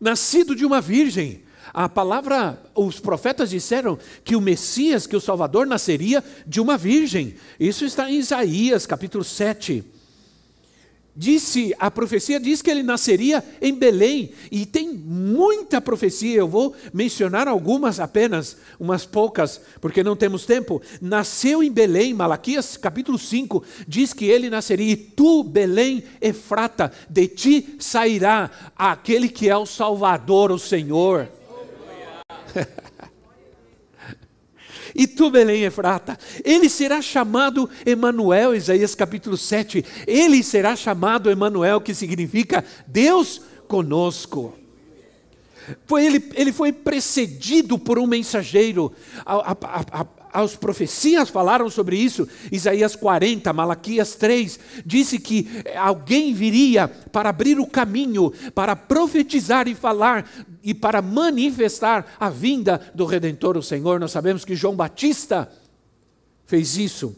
Nascido 0.00 0.56
de 0.56 0.64
uma 0.64 0.80
virgem, 0.80 1.42
a 1.72 1.88
palavra, 1.88 2.62
os 2.74 2.98
profetas 2.98 3.50
disseram 3.50 3.98
que 4.24 4.34
o 4.34 4.40
Messias, 4.40 5.06
que 5.06 5.16
o 5.16 5.20
Salvador 5.20 5.66
nasceria 5.66 6.24
de 6.46 6.60
uma 6.60 6.76
virgem. 6.76 7.34
Isso 7.60 7.84
está 7.84 8.10
em 8.10 8.18
Isaías, 8.18 8.86
capítulo 8.86 9.22
7 9.22 9.84
disse, 11.16 11.74
a 11.78 11.90
profecia 11.90 12.40
diz 12.40 12.60
que 12.60 12.70
ele 12.70 12.82
nasceria 12.82 13.44
em 13.60 13.74
Belém, 13.74 14.32
e 14.50 14.66
tem 14.66 14.92
muita 14.92 15.80
profecia, 15.80 16.36
eu 16.36 16.48
vou 16.48 16.74
mencionar 16.92 17.46
algumas 17.46 18.00
apenas, 18.00 18.56
umas 18.78 19.04
poucas, 19.04 19.60
porque 19.80 20.02
não 20.02 20.16
temos 20.16 20.44
tempo. 20.44 20.82
Nasceu 21.00 21.62
em 21.62 21.70
Belém, 21.70 22.12
Malaquias 22.12 22.76
capítulo 22.76 23.18
5, 23.18 23.62
diz 23.86 24.12
que 24.12 24.26
ele 24.26 24.50
nasceria, 24.50 24.92
e 24.92 24.96
tu, 24.96 25.42
Belém, 25.42 26.02
Efrata, 26.20 26.92
de 27.08 27.28
ti 27.28 27.76
sairá 27.78 28.50
aquele 28.76 29.28
que 29.28 29.48
é 29.48 29.56
o 29.56 29.66
Salvador, 29.66 30.50
o 30.50 30.58
Senhor. 30.58 31.28
E 34.94 35.06
tu, 35.06 35.30
Belém 35.30 35.64
Efrata, 35.64 36.18
ele 36.44 36.68
será 36.68 37.00
chamado 37.00 37.68
Emanuel, 37.86 38.54
Isaías 38.54 38.94
capítulo 38.94 39.36
7. 39.36 39.84
Ele 40.06 40.42
será 40.42 40.74
chamado 40.74 41.30
Emanuel, 41.30 41.80
que 41.80 41.94
significa 41.94 42.64
Deus 42.86 43.40
conosco. 43.68 44.58
Foi 45.86 46.04
ele, 46.04 46.30
ele 46.34 46.52
foi 46.52 46.72
precedido 46.72 47.78
por 47.78 47.98
um 47.98 48.06
mensageiro. 48.06 48.92
A, 49.24 49.52
a, 49.52 50.00
a, 50.00 50.06
as 50.34 50.56
profecias 50.56 51.30
falaram 51.30 51.70
sobre 51.70 51.96
isso. 51.96 52.26
Isaías 52.50 52.96
40, 52.96 53.52
Malaquias 53.52 54.16
3, 54.16 54.58
disse 54.84 55.20
que 55.20 55.48
alguém 55.76 56.34
viria 56.34 56.88
para 56.88 57.28
abrir 57.28 57.60
o 57.60 57.66
caminho, 57.66 58.32
para 58.52 58.74
profetizar 58.74 59.68
e 59.68 59.76
falar 59.76 60.28
e 60.60 60.74
para 60.74 61.00
manifestar 61.00 62.16
a 62.18 62.28
vinda 62.28 62.80
do 62.92 63.06
Redentor, 63.06 63.56
o 63.56 63.62
Senhor. 63.62 64.00
Nós 64.00 64.10
sabemos 64.10 64.44
que 64.44 64.56
João 64.56 64.74
Batista 64.74 65.48
fez 66.44 66.76
isso. 66.76 67.16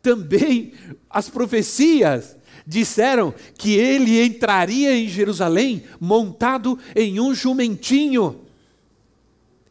Também 0.00 0.74
as 1.10 1.28
profecias 1.28 2.36
disseram 2.64 3.34
que 3.58 3.74
ele 3.74 4.24
entraria 4.24 4.96
em 4.96 5.08
Jerusalém 5.08 5.82
montado 5.98 6.78
em 6.94 7.18
um 7.18 7.34
jumentinho. 7.34 8.45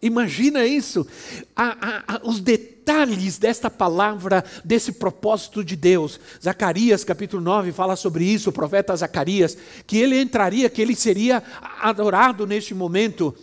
Imagina 0.02 0.66
isso, 0.66 1.08
a, 1.56 1.64
a, 1.66 2.16
a, 2.16 2.22
os 2.24 2.40
detalhes 2.40 3.38
desta 3.38 3.70
palavra, 3.70 4.44
desse 4.64 4.92
propósito 4.92 5.64
de 5.64 5.76
Deus. 5.76 6.20
Zacarias 6.44 7.04
capítulo 7.04 7.42
9 7.42 7.72
fala 7.72 7.96
sobre 7.96 8.26
isso, 8.26 8.50
o 8.50 8.54
profeta 8.54 8.96
Zacarias, 8.96 9.58
que 9.88 9.98
ele 9.98 10.20
entraria, 10.20 10.70
que 10.70 10.82
ele 10.82 10.96
seria 10.96 11.42
adorado 11.82 12.46
neste 12.46 12.74
momento, 12.74 13.34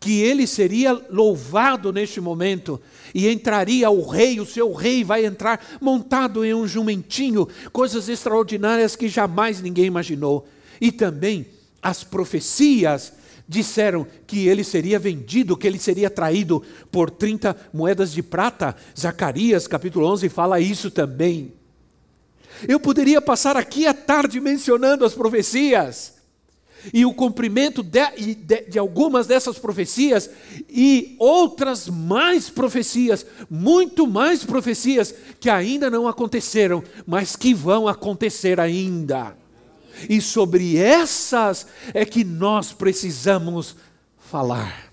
que 0.00 0.20
ele 0.22 0.46
seria 0.46 0.92
louvado 1.10 1.92
neste 1.92 2.20
momento, 2.20 2.80
e 3.14 3.28
entraria 3.28 3.88
o 3.90 4.06
rei, 4.06 4.40
o 4.40 4.46
seu 4.46 4.72
rei 4.72 5.04
vai 5.04 5.24
entrar 5.24 5.64
montado 5.80 6.44
em 6.44 6.54
um 6.54 6.66
jumentinho, 6.66 7.46
coisas 7.72 8.08
extraordinárias 8.08 8.96
que 8.96 9.08
jamais 9.08 9.60
ninguém 9.60 9.84
imaginou. 9.84 10.48
E 10.80 10.90
também 10.90 11.46
as 11.82 12.02
profecias 12.02 13.12
disseram 13.48 14.06
que 14.26 14.48
ele 14.48 14.64
seria 14.64 14.98
vendido, 14.98 15.56
que 15.56 15.66
ele 15.66 15.78
seria 15.78 16.10
traído 16.10 16.62
por 16.90 17.10
30 17.10 17.56
moedas 17.72 18.12
de 18.12 18.22
prata. 18.22 18.74
Zacarias, 18.98 19.66
capítulo 19.66 20.06
11, 20.06 20.28
fala 20.28 20.60
isso 20.60 20.90
também. 20.90 21.52
Eu 22.66 22.80
poderia 22.80 23.20
passar 23.20 23.56
aqui 23.56 23.86
a 23.86 23.94
tarde 23.94 24.40
mencionando 24.40 25.04
as 25.04 25.14
profecias 25.14 26.14
e 26.92 27.04
o 27.04 27.12
cumprimento 27.12 27.82
de, 27.82 28.34
de, 28.34 28.62
de, 28.62 28.78
algumas 28.78 29.26
dessas 29.26 29.58
profecias 29.58 30.30
e 30.68 31.16
outras 31.18 31.88
mais 31.88 32.48
profecias, 32.48 33.26
muito 33.50 34.06
mais 34.06 34.44
profecias 34.44 35.14
que 35.40 35.50
ainda 35.50 35.90
não 35.90 36.06
aconteceram, 36.06 36.82
mas 37.06 37.34
que 37.34 37.52
vão 37.52 37.88
acontecer 37.88 38.60
ainda. 38.60 39.36
E 40.08 40.20
sobre 40.20 40.76
essas 40.76 41.66
é 41.94 42.04
que 42.04 42.24
nós 42.24 42.72
precisamos 42.72 43.76
falar. 44.18 44.92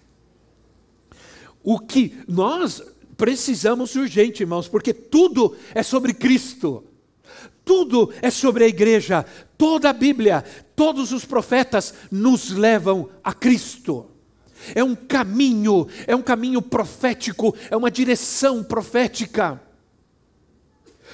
o 1.64 1.80
que 1.80 2.18
nós 2.28 2.84
precisamos 3.16 3.96
urgente, 3.96 4.44
irmãos, 4.44 4.68
porque 4.68 4.94
tudo 4.94 5.56
é 5.74 5.82
sobre 5.82 6.14
Cristo. 6.14 6.84
Tudo 7.64 8.14
é 8.22 8.30
sobre 8.30 8.66
a 8.66 8.68
igreja. 8.68 9.26
Toda 9.58 9.90
a 9.90 9.94
Bíblia, 9.94 10.44
todos 10.76 11.14
os 11.14 11.24
profetas 11.24 11.94
nos 12.12 12.52
levam 12.52 13.10
a 13.24 13.34
Cristo. 13.34 14.08
É 14.76 14.84
um 14.84 14.96
caminho, 14.96 15.88
é 16.06 16.16
um 16.16 16.22
caminho 16.22 16.62
profético, 16.62 17.56
é 17.70 17.78
uma 17.78 17.90
direção 17.90 18.64
profética. 18.64 19.62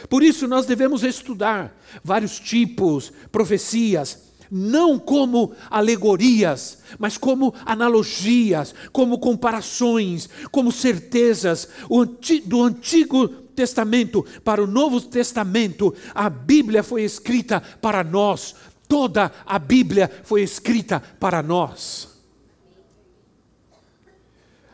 Por 0.07 0.23
isso 0.23 0.47
nós 0.47 0.65
devemos 0.65 1.03
estudar 1.03 1.75
vários 2.03 2.39
tipos, 2.39 3.11
profecias, 3.31 4.29
não 4.51 4.97
como 4.97 5.53
alegorias, 5.69 6.79
mas 6.97 7.17
como 7.17 7.53
analogias, 7.65 8.73
como 8.91 9.19
comparações, 9.19 10.29
como 10.51 10.71
certezas 10.71 11.69
do 12.45 12.63
Antigo 12.63 13.27
Testamento 13.27 14.25
para 14.43 14.63
o 14.63 14.67
Novo 14.67 15.01
Testamento. 15.01 15.93
A 16.15 16.29
Bíblia 16.29 16.81
foi 16.81 17.03
escrita 17.03 17.61
para 17.81 18.03
nós, 18.03 18.55
toda 18.87 19.31
a 19.45 19.59
Bíblia 19.59 20.09
foi 20.23 20.41
escrita 20.41 20.99
para 21.19 21.43
nós. 21.43 22.07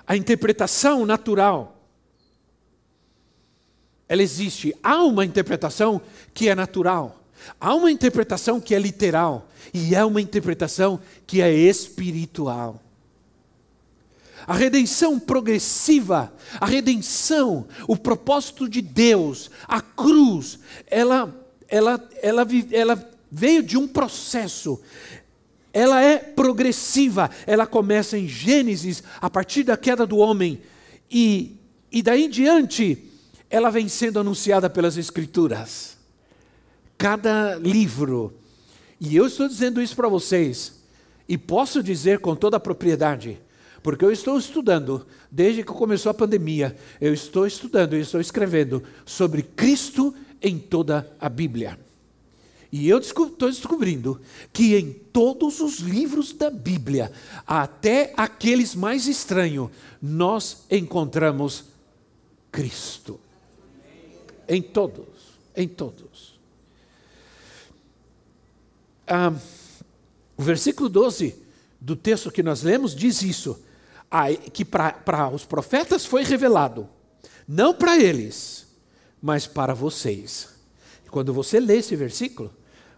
A 0.08 0.16
interpretação 0.16 1.06
natural 1.06 1.75
ela 4.08 4.22
existe. 4.22 4.76
Há 4.84 5.04
uma 5.04 5.26
interpretação 5.26 6.02
que 6.34 6.48
é 6.50 6.56
natural, 6.56 7.24
há 7.60 7.74
uma 7.74 7.92
interpretação 7.92 8.60
que 8.60 8.76
é 8.76 8.80
literal, 8.80 9.50
e 9.74 9.96
há 9.96 10.06
uma 10.06 10.22
interpretação 10.22 11.00
que 11.26 11.42
é 11.42 11.52
espiritual. 11.52 12.82
A 14.48 14.54
redenção 14.54 15.20
progressiva, 15.20 16.32
a 16.60 16.66
redenção, 16.68 17.66
o 17.88 17.98
propósito 17.98 18.70
de 18.70 18.82
Deus, 18.82 19.50
a 19.68 19.82
cruz, 19.82 20.60
ela, 20.86 21.36
ela, 21.68 22.10
ela, 22.22 22.48
ela 22.72 23.10
veio 23.32 23.64
de 23.64 23.76
um 23.76 23.88
processo. 23.88 24.80
Ela 25.74 26.02
é 26.02 26.18
progressiva, 26.18 27.30
ela 27.48 27.66
começa 27.66 28.18
em 28.18 28.28
Gênesis, 28.28 29.04
a 29.20 29.30
partir 29.30 29.64
da 29.64 29.76
queda 29.76 30.06
do 30.06 30.18
homem, 30.18 30.62
e, 31.10 31.58
e 31.92 32.04
daí 32.04 32.26
em 32.26 32.30
diante, 32.30 33.05
ela 33.50 33.70
vem 33.70 33.88
sendo 33.88 34.20
anunciada 34.20 34.70
pelas 34.70 34.98
Escrituras. 34.98 35.98
Cada 36.98 37.56
livro, 37.56 38.34
e 39.00 39.16
eu 39.16 39.28
estou 39.28 39.48
dizendo 39.48 39.82
isso 39.82 39.96
para 39.96 40.08
vocês, 40.08 40.84
e 41.28 41.38
posso 41.38 41.84
dizer 41.84 42.20
com 42.20 42.36
toda 42.36 42.58
a 42.58 42.60
propriedade, 42.60 43.40
porque 43.84 44.04
eu 44.04 44.12
estou 44.12 44.38
estudando, 44.38 45.06
desde 45.30 45.62
que 45.62 45.72
começou 45.72 46.10
a 46.10 46.14
pandemia, 46.14 46.76
eu 47.00 47.14
estou 47.14 47.46
estudando, 47.46 47.94
eu 47.94 48.02
estou 48.02 48.20
escrevendo 48.20 48.82
sobre 49.06 49.44
Cristo 49.44 50.16
em 50.42 50.58
toda 50.58 51.12
a 51.20 51.30
Bíblia. 51.30 51.78
E 52.72 52.90
eu 52.90 52.98
estou 52.98 53.30
descobrindo 53.50 54.20
que 54.52 54.76
em 54.76 54.92
todos 54.92 55.60
os 55.60 55.80
livros 55.80 56.34
da 56.34 56.50
Bíblia, 56.50 57.12
até 57.46 58.14
aqueles 58.18 58.76
mais 58.76 59.08
estranhos, 59.08 59.70
nós 60.02 60.66
encontramos 60.70 61.66
Cristo. 62.52 63.20
Em 64.48 64.62
todos, 64.62 65.06
em 65.56 65.68
todos. 65.68 66.40
Ah, 69.08 69.34
o 70.38 70.44
versículo 70.44 70.90
12 70.90 71.36
do 71.80 71.96
texto 71.96 72.32
que 72.32 72.44
nós 72.44 72.64
lemos 72.64 72.96
diz 72.96 73.22
isso 73.22 73.64
que 74.54 74.64
para 74.64 75.30
os 75.34 75.46
profetas 75.46 76.06
foi 76.06 76.24
revelado, 76.24 76.88
não 77.48 77.74
para 77.74 78.00
eles, 78.00 78.66
mas 79.22 79.46
para 79.46 79.74
vocês. 79.74 80.50
Quando 81.10 81.34
você 81.34 81.60
lê 81.60 81.78
esse 81.78 81.96
versículo, 81.96 82.54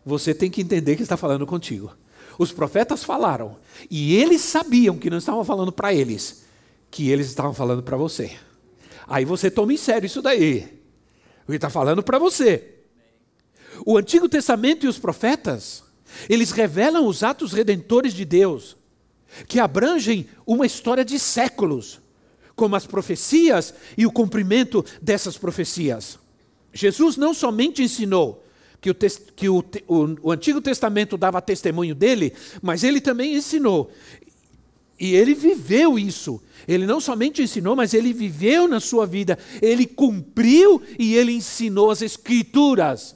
você 0.06 0.34
tem 0.34 0.50
que 0.50 0.62
entender 0.62 0.96
que 0.96 1.04
está 1.04 1.18
falando 1.18 1.46
contigo. 1.46 1.96
Os 2.38 2.52
profetas 2.52 3.04
falaram, 3.04 3.58
e 3.90 4.16
eles 4.16 4.42
sabiam 4.42 4.98
que 4.98 5.10
não 5.10 5.18
estavam 5.18 5.44
falando 5.44 5.72
para 5.72 5.94
eles, 5.94 6.44
que 6.92 7.10
eles 7.10 7.28
estavam 7.28 7.54
falando 7.54 7.82
para 7.82 7.98
você. 7.98 8.38
Aí 9.08 9.26
você 9.26 9.50
toma 9.50 9.74
em 9.74 9.78
sério 9.78 10.06
isso 10.06 10.22
daí. 10.22 10.77
Que 11.48 11.56
está 11.56 11.70
falando 11.70 12.04
para 12.04 12.20
você. 12.20 12.76
O 13.86 13.98
Antigo 13.98 14.28
Testamento 14.28 14.86
e 14.86 14.90
os 14.90 15.00
profetas, 15.00 15.84
eles 16.30 16.52
revelam 16.52 17.08
os 17.08 17.24
atos 17.24 17.54
redentores 17.54 18.14
de 18.14 18.26
Deus 18.26 18.76
que 19.48 19.60
abrangem 19.60 20.28
uma 20.46 20.66
história 20.66 21.04
de 21.04 21.20
séculos, 21.20 22.00
como 22.56 22.76
as 22.76 22.88
profecias 22.88 23.74
e 23.98 24.06
o 24.06 24.12
cumprimento 24.12 24.84
dessas 25.02 25.38
profecias. 25.38 26.18
Jesus 26.74 27.18
não 27.18 27.34
somente 27.34 27.84
ensinou 27.84 28.44
que, 28.82 28.90
o, 28.90 28.96
que 28.96 29.50
o, 29.50 29.64
o, 29.88 30.16
o 30.22 30.32
Antigo 30.32 30.62
Testamento 30.62 31.18
dava 31.18 31.42
testemunho 31.42 31.96
dele, 31.96 32.34
mas 32.62 32.84
ele 32.84 33.02
também 33.02 33.36
ensinou. 33.36 33.92
E 35.00 35.14
ele 35.14 35.34
viveu 35.34 35.98
isso. 36.00 36.42
Ele 36.68 36.86
não 36.86 37.00
somente 37.00 37.42
ensinou, 37.42 37.76
mas 37.76 37.94
ele 37.94 38.12
viveu 38.12 38.68
na 38.68 38.80
sua 38.80 39.06
vida. 39.06 39.38
Ele 39.62 39.86
cumpriu 39.86 40.82
e 40.98 41.16
ele 41.16 41.34
ensinou 41.34 41.92
as 41.92 42.02
Escrituras. 42.02 43.16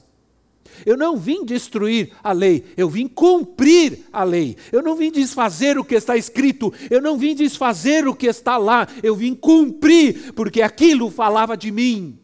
Eu 0.86 0.96
não 0.96 1.16
vim 1.16 1.44
destruir 1.44 2.12
a 2.22 2.32
lei, 2.32 2.64
eu 2.76 2.88
vim 2.88 3.06
cumprir 3.06 4.06
a 4.12 4.24
lei. 4.24 4.56
Eu 4.72 4.82
não 4.82 4.96
vim 4.96 5.12
desfazer 5.12 5.78
o 5.78 5.84
que 5.84 5.94
está 5.94 6.16
escrito, 6.16 6.72
eu 6.90 7.00
não 7.00 7.16
vim 7.18 7.34
desfazer 7.34 8.08
o 8.08 8.14
que 8.14 8.26
está 8.26 8.56
lá, 8.56 8.88
eu 9.02 9.14
vim 9.14 9.34
cumprir, 9.34 10.32
porque 10.32 10.62
aquilo 10.62 11.10
falava 11.10 11.56
de 11.56 11.70
mim. 11.70 12.18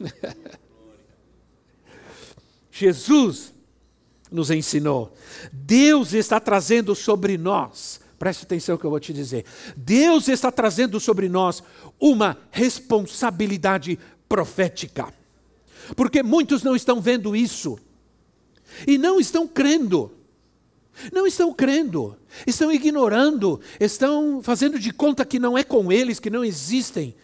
Jesus 2.70 3.52
nos 4.30 4.50
ensinou. 4.50 5.14
Deus 5.52 6.12
está 6.12 6.40
trazendo 6.40 6.94
sobre 6.94 7.38
nós, 7.38 8.00
preste 8.18 8.44
atenção 8.44 8.76
que 8.76 8.84
eu 8.84 8.90
vou 8.90 9.00
te 9.00 9.12
dizer. 9.12 9.44
Deus 9.76 10.28
está 10.28 10.50
trazendo 10.50 10.98
sobre 10.98 11.28
nós 11.28 11.62
uma 12.00 12.36
responsabilidade 12.50 13.98
profética 14.28 15.12
porque 15.94 16.22
muitos 16.22 16.62
não 16.62 16.74
estão 16.74 17.00
vendo 17.00 17.34
isso 17.34 17.78
e 18.86 18.98
não 18.98 19.18
estão 19.18 19.46
crendo. 19.46 20.12
Não 21.12 21.28
estão 21.28 21.52
crendo, 21.52 22.16
estão 22.44 22.72
ignorando, 22.72 23.60
estão 23.78 24.42
fazendo 24.42 24.80
de 24.80 24.92
conta 24.92 25.24
que 25.24 25.38
não 25.38 25.56
é 25.56 25.62
com 25.62 25.92
eles, 25.92 26.18
que 26.18 26.28
não 26.28 26.44
existem. 26.44 27.14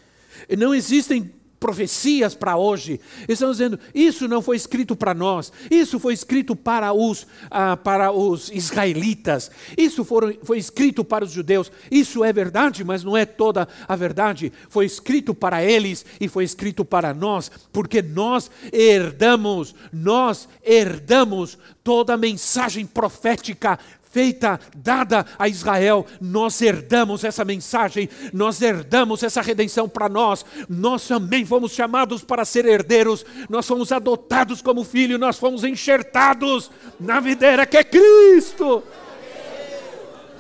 Não 0.57 0.73
existem 0.73 1.35
profecias 1.65 2.35
para 2.35 2.59
hoje. 2.59 3.01
Estão 3.27 3.51
dizendo, 3.51 3.81
isso 3.95 4.29
não 4.29 4.43
foi 4.43 4.55
escrito 4.55 4.95
para 4.95 5.15
nós, 5.15 5.51
isso 5.71 5.99
foi 5.99 6.13
escrito 6.13 6.55
para 6.55 6.93
os, 6.93 7.27
ah, 7.51 7.75
para 7.75 8.13
os 8.13 8.51
israelitas, 8.51 9.51
isso 9.75 10.05
foram, 10.05 10.35
foi 10.43 10.59
escrito 10.59 11.03
para 11.03 11.25
os 11.25 11.31
judeus. 11.31 11.73
Isso 11.91 12.23
é 12.23 12.35
verdade, 12.35 12.85
mas 12.85 13.03
não 13.03 13.17
é 13.17 13.25
toda 13.25 13.67
a 13.89 13.97
verdade. 13.97 14.53
Foi 14.69 14.85
escrito 14.85 15.35
para 15.35 15.65
eles 15.65 16.05
e 16.21 16.29
foi 16.29 16.45
escrito 16.45 16.85
para 16.85 17.15
nós, 17.15 17.51
porque 17.73 18.03
nós 18.03 18.51
herdamos, 18.71 19.75
nós 19.91 20.47
herdamos 20.63 21.57
toda 21.83 22.13
a 22.13 22.19
mensagem 22.19 22.85
profética 22.85 23.79
feita, 24.15 24.61
dada 24.77 25.27
a 25.37 25.49
Israel, 25.49 26.07
nós 26.21 26.63
herdamos 26.63 27.25
essa 27.25 27.45
mensagem, 27.45 28.09
nós 28.33 28.63
herdamos 28.63 29.25
essa 29.25 29.43
redenção 29.43 29.89
para 29.89 30.09
nós, 30.09 30.47
nós 30.69 31.09
também 31.09 31.45
fomos 31.45 31.73
chamados 31.73 32.23
para 32.23 32.45
ser 32.45 32.65
herdeiros, 32.65 33.27
nós 33.51 33.67
fomos 33.67 33.91
adotados 33.91 34.63
como 34.63 34.85
filho, 34.85 35.19
nós 35.19 35.37
fomos 35.37 35.65
enxertados 35.65 36.71
na 37.01 37.19
videira 37.19 37.67
que 37.67 37.77
é 37.77 37.83
Cristo. 37.83 38.85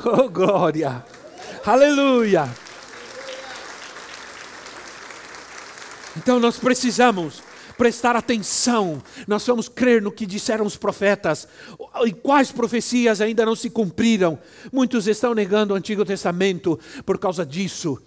Oh, 0.04 0.28
glória! 0.28 1.04
Aleluia! 1.66 2.48
Então 6.16 6.38
nós 6.38 6.58
precisamos 6.58 7.42
prestar 7.76 8.16
atenção, 8.16 9.02
nós 9.26 9.46
vamos 9.46 9.68
crer 9.68 10.00
no 10.00 10.12
que 10.12 10.26
disseram 10.26 10.64
os 10.64 10.76
profetas, 10.76 11.48
e 12.04 12.12
quais 12.12 12.52
profecias 12.52 13.20
ainda 13.20 13.44
não 13.44 13.56
se 13.56 13.70
cumpriram. 13.70 14.38
Muitos 14.72 15.06
estão 15.06 15.34
negando 15.34 15.74
o 15.74 15.76
Antigo 15.76 16.04
Testamento 16.04 16.78
por 17.04 17.18
causa 17.18 17.44
disso. 17.44 18.00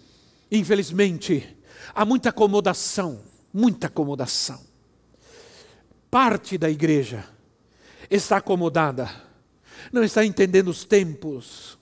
Infelizmente, 0.51 1.57
há 1.93 2.05
muita 2.05 2.29
acomodação, 2.29 3.21
muita 3.53 3.87
acomodação. 3.87 4.59
Parte 6.09 6.57
da 6.57 6.69
igreja 6.69 7.25
está 8.09 8.37
acomodada, 8.37 9.09
não 9.91 10.03
está 10.03 10.23
entendendo 10.25 10.69
os 10.69 10.85
tempos, 10.85 11.76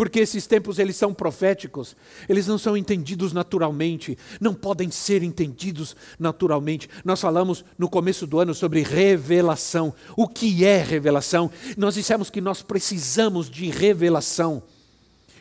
porque 0.00 0.20
esses 0.20 0.46
tempos 0.46 0.78
eles 0.78 0.96
são 0.96 1.12
proféticos, 1.12 1.94
eles 2.26 2.46
não 2.46 2.56
são 2.56 2.74
entendidos 2.74 3.34
naturalmente, 3.34 4.16
não 4.40 4.54
podem 4.54 4.90
ser 4.90 5.22
entendidos 5.22 5.94
naturalmente. 6.18 6.88
Nós 7.04 7.20
falamos 7.20 7.62
no 7.76 7.86
começo 7.86 8.26
do 8.26 8.40
ano 8.40 8.54
sobre 8.54 8.80
revelação. 8.80 9.92
O 10.16 10.26
que 10.26 10.64
é 10.64 10.82
revelação? 10.82 11.50
Nós 11.76 11.96
dissemos 11.96 12.30
que 12.30 12.40
nós 12.40 12.62
precisamos 12.62 13.50
de 13.50 13.68
revelação. 13.68 14.62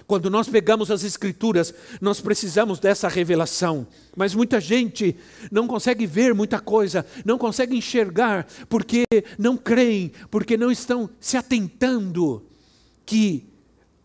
Quando 0.06 0.30
nós 0.30 0.50
pegamos 0.50 0.92
as 0.92 1.06
Escrituras, 1.06 1.74
nós 2.02 2.20
precisamos 2.20 2.80
dessa 2.80 3.08
revelação. 3.08 3.88
Mas 4.14 4.36
muita 4.36 4.60
gente 4.60 5.16
não 5.50 5.68
consegue 5.68 6.06
ver 6.06 6.34
muita 6.34 6.60
coisa, 6.60 7.06
não 7.24 7.38
consegue 7.38 7.78
enxergar, 7.78 8.46
porque 8.68 9.06
não 9.38 9.56
creem, 9.56 10.12
porque 10.30 10.58
não 10.58 10.70
estão 10.70 11.10
se 11.18 11.38
atentando 11.38 12.46
que 13.06 13.49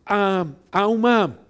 há, 0.07 0.47
há 0.73 0.87
uma 0.87 1.45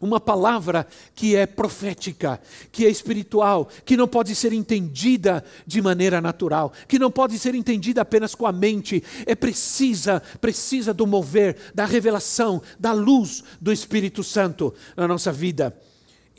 uma 0.00 0.18
palavra 0.18 0.86
que 1.14 1.36
é 1.36 1.44
profética, 1.46 2.40
que 2.72 2.86
é 2.86 2.88
espiritual, 2.88 3.68
que 3.84 3.96
não 3.96 4.08
pode 4.08 4.34
ser 4.34 4.52
entendida 4.52 5.44
de 5.66 5.82
maneira 5.82 6.20
natural, 6.20 6.72
que 6.88 6.98
não 6.98 7.10
pode 7.10 7.38
ser 7.38 7.54
entendida 7.54 8.00
apenas 8.00 8.34
com 8.34 8.46
a 8.46 8.52
mente, 8.52 9.04
é 9.26 9.34
precisa, 9.34 10.22
precisa 10.40 10.94
do 10.94 11.06
mover, 11.06 11.56
da 11.74 11.84
revelação, 11.84 12.62
da 12.78 12.92
luz 12.92 13.44
do 13.60 13.70
Espírito 13.70 14.24
Santo 14.24 14.72
na 14.96 15.06
nossa 15.06 15.30
vida. 15.30 15.76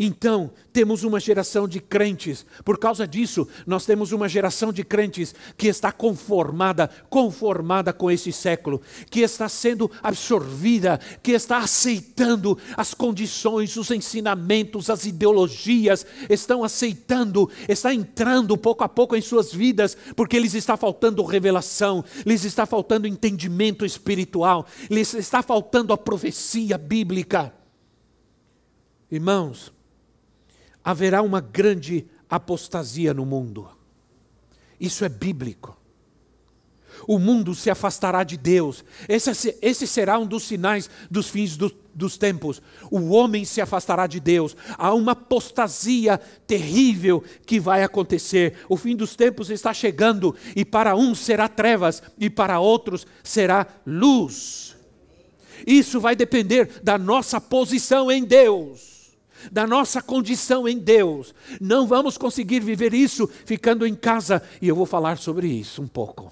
Então, 0.04 0.50
temos 0.74 1.04
uma 1.04 1.20
geração 1.20 1.68
de 1.68 1.80
crentes, 1.80 2.44
por 2.66 2.80
causa 2.80 3.08
disso, 3.08 3.48
nós 3.68 3.86
temos 3.86 4.12
uma 4.12 4.28
geração 4.28 4.74
de 4.74 4.84
crentes 4.84 5.36
que 5.56 5.68
está 5.68 5.92
conformada, 5.92 6.90
conformada 7.08 7.94
com 7.94 8.10
esse 8.10 8.32
século, 8.32 8.82
que 9.12 9.20
está 9.20 9.48
sendo 9.48 9.92
absorvida, 10.02 11.00
que 11.22 11.34
está 11.34 11.60
aceitando 11.60 12.58
as 12.76 12.96
condições, 12.96 13.78
os 13.78 13.92
ensinamentos, 13.92 14.90
as 14.90 15.06
ideologias, 15.06 16.04
estão 16.28 16.64
aceitando, 16.64 17.48
está 17.70 17.94
entrando 17.94 18.58
pouco 18.58 18.84
a 18.84 18.90
pouco 18.90 19.16
em 19.16 19.22
suas 19.22 19.54
vidas, 19.54 19.96
porque 20.16 20.40
lhes 20.40 20.56
está 20.56 20.76
faltando 20.76 21.24
revelação, 21.24 22.04
lhes 22.26 22.44
está 22.44 22.66
faltando 22.66 23.06
entendimento 23.06 23.86
espiritual, 23.86 24.66
lhes 24.90 25.14
está 25.14 25.44
faltando 25.44 25.94
a 25.94 25.98
profecia 25.98 26.76
bíblica. 26.76 27.54
Irmãos, 29.12 29.72
haverá 30.84 31.22
uma 31.22 31.40
grande 31.40 32.08
apostasia 32.30 33.14
no 33.14 33.26
mundo. 33.26 33.70
Isso 34.80 35.06
é 35.06 35.10
bíblico. 35.10 35.78
O 37.08 37.18
mundo 37.18 37.56
se 37.56 37.70
afastará 37.70 38.24
de 38.24 38.38
Deus. 38.38 38.84
Esse, 39.08 39.58
esse 39.62 39.88
será 39.88 40.20
um 40.20 40.26
dos 40.26 40.44
sinais 40.44 40.90
dos 41.10 41.30
fins 41.30 41.58
do, 41.58 41.74
dos 41.96 42.18
tempos. 42.18 42.62
O 42.92 43.10
homem 43.10 43.44
se 43.44 43.62
afastará 43.62 44.08
de 44.08 44.20
Deus. 44.20 44.56
Há 44.78 44.94
uma 44.94 45.14
apostasia 45.14 46.20
terrível 46.46 47.24
que 47.46 47.60
vai 47.60 47.84
acontecer. 47.84 48.56
O 48.70 48.78
fim 48.78 48.96
dos 48.96 49.16
tempos 49.16 49.50
está 49.50 49.74
chegando, 49.74 50.36
e 50.56 50.64
para 50.64 50.96
uns 50.96 51.20
será 51.20 51.48
trevas, 51.48 52.04
e 52.20 52.30
para 52.30 52.60
outros 52.60 53.08
será 53.24 53.66
luz. 53.86 54.76
Isso 55.66 56.00
vai 56.00 56.16
depender 56.16 56.82
da 56.84 56.98
nossa 56.98 57.40
posição 57.40 58.12
em 58.12 58.24
Deus 58.24 58.91
da 59.52 59.66
nossa 59.66 60.02
condição 60.02 60.68
em 60.68 60.78
Deus. 60.78 61.34
Não 61.60 61.88
vamos 61.88 62.18
conseguir 62.18 62.60
viver 62.60 62.94
isso 62.94 63.28
ficando 63.46 63.88
em 63.88 63.96
casa, 63.96 64.44
e 64.62 64.68
eu 64.68 64.76
vou 64.76 64.86
falar 64.86 65.18
sobre 65.18 65.48
isso 65.48 65.82
um 65.82 65.88
pouco. 65.88 66.32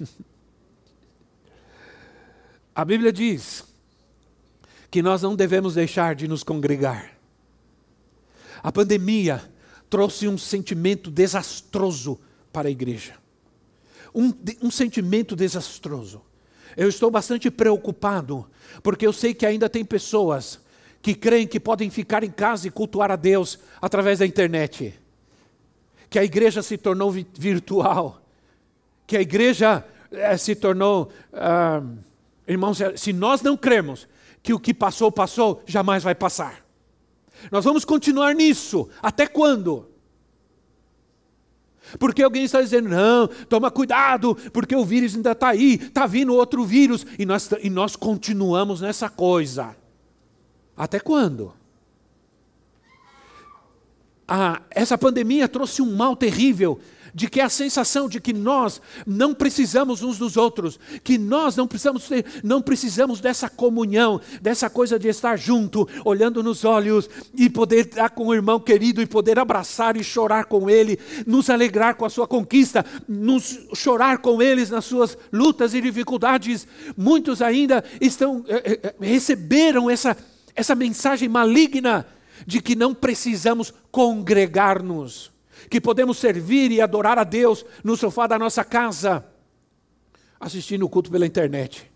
A 2.74 2.86
Bíblia 2.86 3.12
diz 3.12 3.64
que 4.90 5.02
nós 5.02 5.20
não 5.20 5.36
devemos 5.36 5.74
deixar 5.74 6.14
de 6.14 6.26
nos 6.26 6.42
congregar. 6.42 7.18
A 8.62 8.72
pandemia 8.72 9.42
trouxe 9.90 10.26
um 10.26 10.38
sentimento 10.38 11.10
desastroso 11.10 12.18
para 12.50 12.68
a 12.68 12.70
igreja. 12.70 13.14
Um, 14.14 14.32
um 14.62 14.70
sentimento 14.70 15.36
desastroso. 15.36 16.22
Eu 16.74 16.88
estou 16.88 17.10
bastante 17.10 17.50
preocupado, 17.50 18.48
porque 18.82 19.06
eu 19.06 19.12
sei 19.12 19.34
que 19.34 19.44
ainda 19.44 19.68
tem 19.68 19.84
pessoas 19.84 20.61
que 21.02 21.14
creem 21.14 21.48
que 21.48 21.58
podem 21.58 21.90
ficar 21.90 22.22
em 22.22 22.30
casa 22.30 22.68
e 22.68 22.70
cultuar 22.70 23.10
a 23.10 23.16
Deus 23.16 23.58
através 23.80 24.20
da 24.20 24.26
internet. 24.26 24.94
Que 26.08 26.18
a 26.18 26.24
igreja 26.24 26.62
se 26.62 26.78
tornou 26.78 27.10
virtual. 27.10 28.22
Que 29.04 29.16
a 29.16 29.20
igreja 29.20 29.84
é, 30.12 30.36
se 30.36 30.54
tornou. 30.54 31.10
Ah, 31.32 31.82
irmãos, 32.46 32.78
se 32.96 33.12
nós 33.12 33.42
não 33.42 33.56
cremos 33.56 34.06
que 34.42 34.54
o 34.54 34.60
que 34.60 34.72
passou, 34.72 35.10
passou, 35.10 35.60
jamais 35.66 36.04
vai 36.04 36.14
passar. 36.14 36.64
Nós 37.50 37.64
vamos 37.64 37.84
continuar 37.84 38.32
nisso. 38.32 38.88
Até 39.02 39.26
quando? 39.26 39.88
Porque 41.98 42.22
alguém 42.22 42.44
está 42.44 42.62
dizendo, 42.62 42.88
não, 42.88 43.26
toma 43.26 43.70
cuidado, 43.70 44.36
porque 44.52 44.74
o 44.74 44.84
vírus 44.84 45.16
ainda 45.16 45.32
está 45.32 45.48
aí, 45.48 45.74
está 45.74 46.06
vindo 46.06 46.32
outro 46.32 46.64
vírus, 46.64 47.04
e 47.18 47.26
nós, 47.26 47.50
e 47.60 47.68
nós 47.68 47.96
continuamos 47.96 48.80
nessa 48.80 49.10
coisa. 49.10 49.76
Até 50.76 50.98
quando? 50.98 51.52
Ah, 54.26 54.62
essa 54.70 54.96
pandemia 54.96 55.48
trouxe 55.48 55.82
um 55.82 55.94
mal 55.94 56.16
terrível 56.16 56.80
de 57.14 57.28
que 57.28 57.40
a 57.40 57.48
sensação 57.48 58.08
de 58.08 58.20
que 58.20 58.32
nós 58.32 58.80
não 59.06 59.34
precisamos 59.34 60.02
uns 60.02 60.18
dos 60.18 60.36
outros, 60.36 60.78
que 61.04 61.18
nós 61.18 61.56
não 61.56 61.66
precisamos 61.66 62.08
ter, 62.08 62.24
não 62.42 62.62
precisamos 62.62 63.20
dessa 63.20 63.48
comunhão, 63.48 64.20
dessa 64.40 64.70
coisa 64.70 64.98
de 64.98 65.08
estar 65.08 65.36
junto, 65.36 65.86
olhando 66.04 66.42
nos 66.42 66.64
olhos 66.64 67.08
e 67.34 67.50
poder 67.50 67.86
estar 67.86 68.10
com 68.10 68.28
o 68.28 68.34
irmão 68.34 68.58
querido 68.58 69.02
e 69.02 69.06
poder 69.06 69.38
abraçar 69.38 69.96
e 69.96 70.04
chorar 70.04 70.46
com 70.46 70.70
ele, 70.70 70.98
nos 71.26 71.50
alegrar 71.50 71.96
com 71.96 72.04
a 72.04 72.10
sua 72.10 72.26
conquista, 72.26 72.84
nos 73.06 73.66
chorar 73.74 74.18
com 74.18 74.40
eles 74.40 74.70
nas 74.70 74.84
suas 74.84 75.18
lutas 75.30 75.74
e 75.74 75.80
dificuldades. 75.80 76.66
Muitos 76.96 77.42
ainda 77.42 77.84
estão 78.00 78.44
eh, 78.48 78.80
eh, 78.82 78.94
receberam 79.00 79.90
essa 79.90 80.16
essa 80.54 80.74
mensagem 80.74 81.28
maligna 81.28 82.06
de 82.46 82.60
que 82.60 82.74
não 82.74 82.94
precisamos 82.94 83.72
congregar-nos, 83.90 85.30
que 85.70 85.80
podemos 85.80 86.18
servir 86.18 86.70
e 86.70 86.80
adorar 86.80 87.18
a 87.18 87.24
Deus 87.24 87.64
no 87.84 87.96
sofá 87.96 88.26
da 88.26 88.38
nossa 88.38 88.64
casa, 88.64 89.24
assistindo 90.40 90.84
o 90.84 90.88
culto 90.88 91.10
pela 91.10 91.26
internet. 91.26 91.90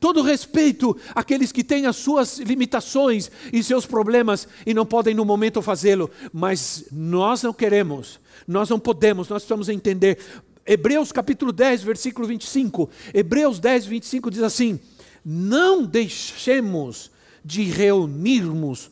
Todo 0.00 0.22
respeito 0.22 0.96
àqueles 1.14 1.52
que 1.52 1.62
têm 1.62 1.86
as 1.86 1.96
suas 1.96 2.38
limitações 2.38 3.30
e 3.52 3.62
seus 3.62 3.84
problemas 3.84 4.48
e 4.64 4.72
não 4.72 4.86
podem 4.86 5.14
no 5.14 5.24
momento 5.24 5.60
fazê-lo, 5.60 6.10
mas 6.32 6.86
nós 6.90 7.42
não 7.42 7.52
queremos, 7.52 8.18
nós 8.46 8.70
não 8.70 8.80
podemos, 8.80 9.28
nós 9.28 9.42
precisamos 9.42 9.68
entender. 9.68 10.18
Hebreus 10.66 11.12
capítulo 11.12 11.52
10, 11.52 11.82
versículo 11.82 12.26
25. 12.26 12.88
Hebreus 13.12 13.58
10, 13.58 13.86
25 13.86 14.30
diz 14.30 14.42
assim: 14.42 14.80
Não 15.24 15.84
deixemos 15.84 17.10
de 17.44 17.64
reunirmos, 17.64 18.90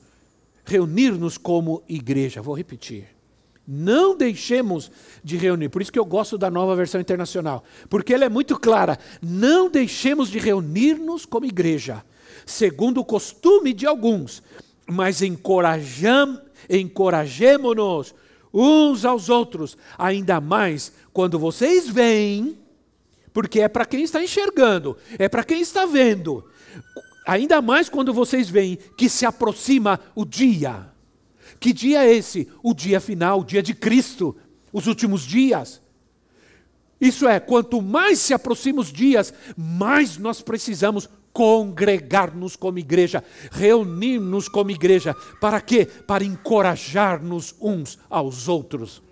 reunir-nos 0.65 1.39
como 1.39 1.83
igreja. 1.89 2.43
Vou 2.43 2.55
repetir. 2.55 3.07
Não 3.67 4.17
deixemos 4.17 4.91
de 5.23 5.37
reunir. 5.37 5.69
Por 5.69 5.81
isso 5.81 5.93
que 5.93 5.99
eu 5.99 6.05
gosto 6.05 6.37
da 6.37 6.51
nova 6.51 6.75
versão 6.75 7.01
internacional, 7.01 7.63
porque 7.89 8.13
ela 8.13 8.25
é 8.25 8.29
muito 8.29 8.59
clara. 8.59 8.99
Não 9.23 9.71
deixemos 9.71 10.29
de 10.29 10.39
reunir-nos 10.39 11.25
como 11.25 11.47
igreja, 11.47 12.05
segundo 12.45 13.01
o 13.01 13.05
costume 13.05 13.73
de 13.73 13.87
alguns, 13.87 14.43
mas 14.87 15.23
encorajam, 15.23 16.43
encorajemo-nos 16.69 18.15
uns 18.53 19.05
aos 19.05 19.29
outros, 19.29 19.79
ainda 19.97 20.41
mais 20.41 20.93
quando 21.13 21.39
vocês 21.39 21.89
veem, 21.89 22.59
porque 23.33 23.61
é 23.61 23.69
para 23.69 23.87
quem 23.87 24.03
está 24.03 24.23
enxergando, 24.23 24.97
é 25.19 25.29
para 25.29 25.45
quem 25.45 25.61
está 25.63 25.87
vendo. 25.87 26.45
Ainda 27.27 27.63
mais 27.63 27.89
quando 27.89 28.13
vocês 28.13 28.49
veem 28.49 28.79
que 28.97 29.09
se 29.09 29.25
aproxima 29.25 30.01
o 30.15 30.25
dia. 30.25 30.91
Que 31.61 31.73
dia 31.73 32.05
é 32.05 32.13
esse? 32.13 32.49
O 32.63 32.75
dia 32.75 33.01
final, 33.01 33.41
o 33.41 33.45
dia 33.45 33.63
de 33.63 33.75
Cristo, 33.75 34.37
os 34.73 34.87
últimos 34.87 35.23
dias. 35.23 35.81
Isso 37.01 37.29
é, 37.29 37.39
quanto 37.39 37.81
mais 37.83 38.19
se 38.19 38.35
aproxima 38.35 38.81
os 38.81 38.93
dias, 38.93 39.33
mais 39.57 40.19
nós 40.19 40.41
precisamos 40.41 41.09
congregar-nos 41.33 42.57
como 42.57 42.79
igreja, 42.79 43.25
reunir-nos 43.51 44.49
como 44.49 44.71
igreja. 44.71 45.15
Para 45.41 45.61
quê? 45.61 45.85
Para 45.85 46.25
encorajar-nos 46.25 47.55
uns 47.61 47.99
aos 48.09 48.49
outros. 48.49 49.03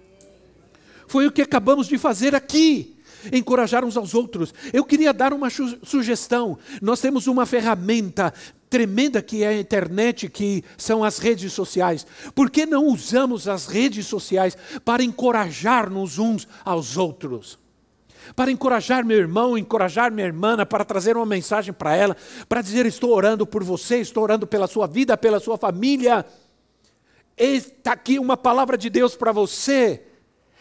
Foi 1.09 1.27
o 1.27 1.33
que 1.33 1.43
acabamos 1.43 1.89
de 1.89 1.99
fazer 1.99 2.35
aqui 2.35 3.00
encorajar 3.33 3.85
uns 3.85 3.97
aos 3.97 4.15
outros. 4.15 4.55
Eu 4.73 4.85
queria 4.85 5.13
dar 5.13 5.33
uma 5.33 5.49
sugestão. 5.51 6.59
Nós 6.81 7.01
temos 7.01 7.27
uma 7.27 7.47
ferramenta 7.47 8.33
tremenda 8.69 9.21
que 9.21 9.43
é 9.43 9.49
a 9.49 9.59
internet, 9.59 10.29
que 10.29 10.65
são 10.79 11.03
as 11.03 11.19
redes 11.19 11.53
sociais. 11.53 12.07
Por 12.35 12.49
que 12.49 12.65
não 12.65 12.87
usamos 12.87 13.49
as 13.49 13.67
redes 13.67 14.07
sociais 14.07 14.57
para 14.85 15.03
encorajar-nos 15.03 16.19
uns 16.19 16.47
aos 16.65 16.97
outros? 16.97 17.59
Para 18.37 18.51
encorajar 18.51 19.05
meu 19.05 19.19
irmão, 19.19 19.59
encorajar 19.59 20.13
minha 20.13 20.27
irmã, 20.27 20.65
para 20.65 20.85
trazer 20.85 21.17
uma 21.17 21.27
mensagem 21.27 21.73
para 21.73 21.97
ela, 21.97 22.17
para 22.49 22.63
dizer: 22.63 22.87
Estou 22.87 23.11
orando 23.11 23.45
por 23.47 23.65
você, 23.65 23.97
estou 23.97 24.23
orando 24.23 24.47
pela 24.47 24.69
sua 24.69 24.87
vida, 24.87 25.17
pela 25.17 25.41
sua 25.41 25.59
família. 25.59 26.25
Está 27.37 27.93
aqui 27.93 28.19
uma 28.19 28.37
palavra 28.37 28.79
de 28.79 28.89
Deus 28.89 29.17
para 29.17 29.33
você 29.33 30.10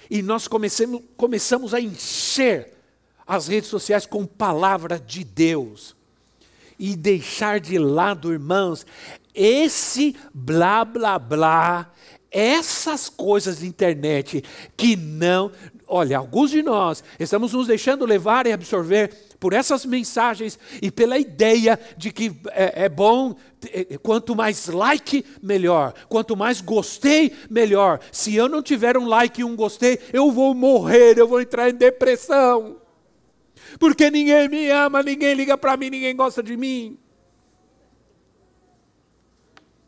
e 0.09 0.21
nós 0.21 0.47
comecemos, 0.47 1.01
começamos 1.15 1.73
a 1.73 1.79
encher 1.79 2.73
as 3.27 3.47
redes 3.47 3.69
sociais 3.69 4.05
com 4.05 4.25
palavra 4.25 4.99
de 4.99 5.23
Deus. 5.23 5.95
e 6.79 6.95
deixar 6.95 7.59
de 7.59 7.77
lado, 7.77 8.31
irmãos, 8.31 8.85
esse 9.35 10.15
blá 10.33 10.85
blá 10.85 11.19
blá, 11.19 11.91
essas 12.31 13.09
coisas 13.09 13.59
de 13.59 13.67
internet 13.67 14.43
que 14.77 14.95
não. 14.95 15.51
Olha, 15.85 16.17
alguns 16.17 16.51
de 16.51 16.63
nós 16.63 17.03
estamos 17.19 17.51
nos 17.51 17.67
deixando 17.67 18.05
levar 18.05 18.47
e 18.47 18.53
absorver 18.53 19.11
por 19.39 19.53
essas 19.53 19.85
mensagens 19.85 20.59
e 20.81 20.91
pela 20.91 21.17
ideia 21.17 21.79
de 21.97 22.11
que 22.11 22.35
é, 22.49 22.85
é 22.85 22.89
bom, 22.89 23.35
é, 23.71 23.97
quanto 23.97 24.35
mais 24.35 24.67
like, 24.67 25.25
melhor. 25.41 25.93
Quanto 26.09 26.35
mais 26.35 26.59
gostei, 26.59 27.31
melhor. 27.49 27.99
Se 28.11 28.35
eu 28.35 28.49
não 28.49 28.61
tiver 28.61 28.97
um 28.97 29.07
like 29.07 29.39
e 29.39 29.43
um 29.43 29.55
gostei, 29.55 29.97
eu 30.11 30.31
vou 30.31 30.53
morrer, 30.53 31.17
eu 31.17 31.27
vou 31.27 31.41
entrar 31.41 31.69
em 31.69 31.73
depressão. 31.73 32.77
Porque 33.79 34.11
ninguém 34.11 34.49
me 34.49 34.69
ama, 34.69 35.01
ninguém 35.01 35.33
liga 35.33 35.57
para 35.57 35.77
mim, 35.77 35.89
ninguém 35.89 36.15
gosta 36.15 36.43
de 36.43 36.57
mim. 36.57 36.97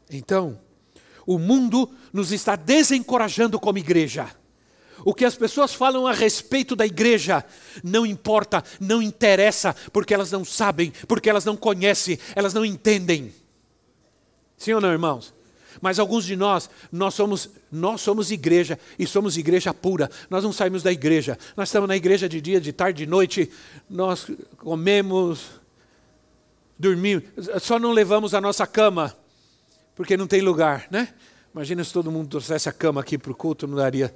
Então, 0.09 0.59
o 1.25 1.37
mundo 1.37 1.89
nos 2.13 2.31
está 2.31 2.55
desencorajando 2.55 3.59
como 3.59 3.77
igreja. 3.77 4.29
O 5.05 5.13
que 5.13 5.25
as 5.25 5.35
pessoas 5.35 5.73
falam 5.73 6.05
a 6.07 6.13
respeito 6.13 6.75
da 6.75 6.85
igreja 6.85 7.43
não 7.83 8.05
importa, 8.05 8.63
não 8.79 9.01
interessa, 9.01 9.75
porque 9.91 10.13
elas 10.13 10.31
não 10.31 10.45
sabem, 10.45 10.91
porque 11.07 11.29
elas 11.29 11.45
não 11.45 11.55
conhecem, 11.55 12.17
elas 12.35 12.53
não 12.53 12.65
entendem. 12.65 13.33
Sim 14.57 14.73
ou 14.73 14.81
não, 14.81 14.91
irmãos? 14.91 15.33
Mas 15.81 15.99
alguns 15.99 16.25
de 16.25 16.35
nós, 16.35 16.69
nós 16.91 17.13
somos, 17.13 17.49
nós 17.71 18.01
somos 18.01 18.29
igreja 18.29 18.77
e 18.99 19.07
somos 19.07 19.37
igreja 19.37 19.73
pura. 19.73 20.09
Nós 20.29 20.43
não 20.43 20.51
saímos 20.51 20.83
da 20.83 20.91
igreja. 20.91 21.37
Nós 21.55 21.69
estamos 21.69 21.87
na 21.87 21.95
igreja 21.95 22.27
de 22.27 22.41
dia, 22.41 22.59
de 22.59 22.73
tarde, 22.73 23.05
de 23.05 23.09
noite. 23.09 23.49
Nós 23.89 24.27
comemos, 24.57 25.49
dormimos. 26.77 27.23
Só 27.61 27.79
não 27.79 27.91
levamos 27.91 28.33
a 28.33 28.41
nossa 28.41 28.67
cama 28.67 29.15
porque 29.95 30.17
não 30.17 30.27
tem 30.27 30.41
lugar, 30.41 30.87
né? 30.91 31.13
Imagina 31.53 31.83
se 31.83 31.91
todo 31.91 32.11
mundo 32.11 32.29
trouxesse 32.29 32.69
a 32.69 32.71
cama 32.71 33.01
aqui 33.01 33.17
para 33.17 33.31
o 33.31 33.35
culto, 33.35 33.67
não 33.67 33.75
daria, 33.75 34.13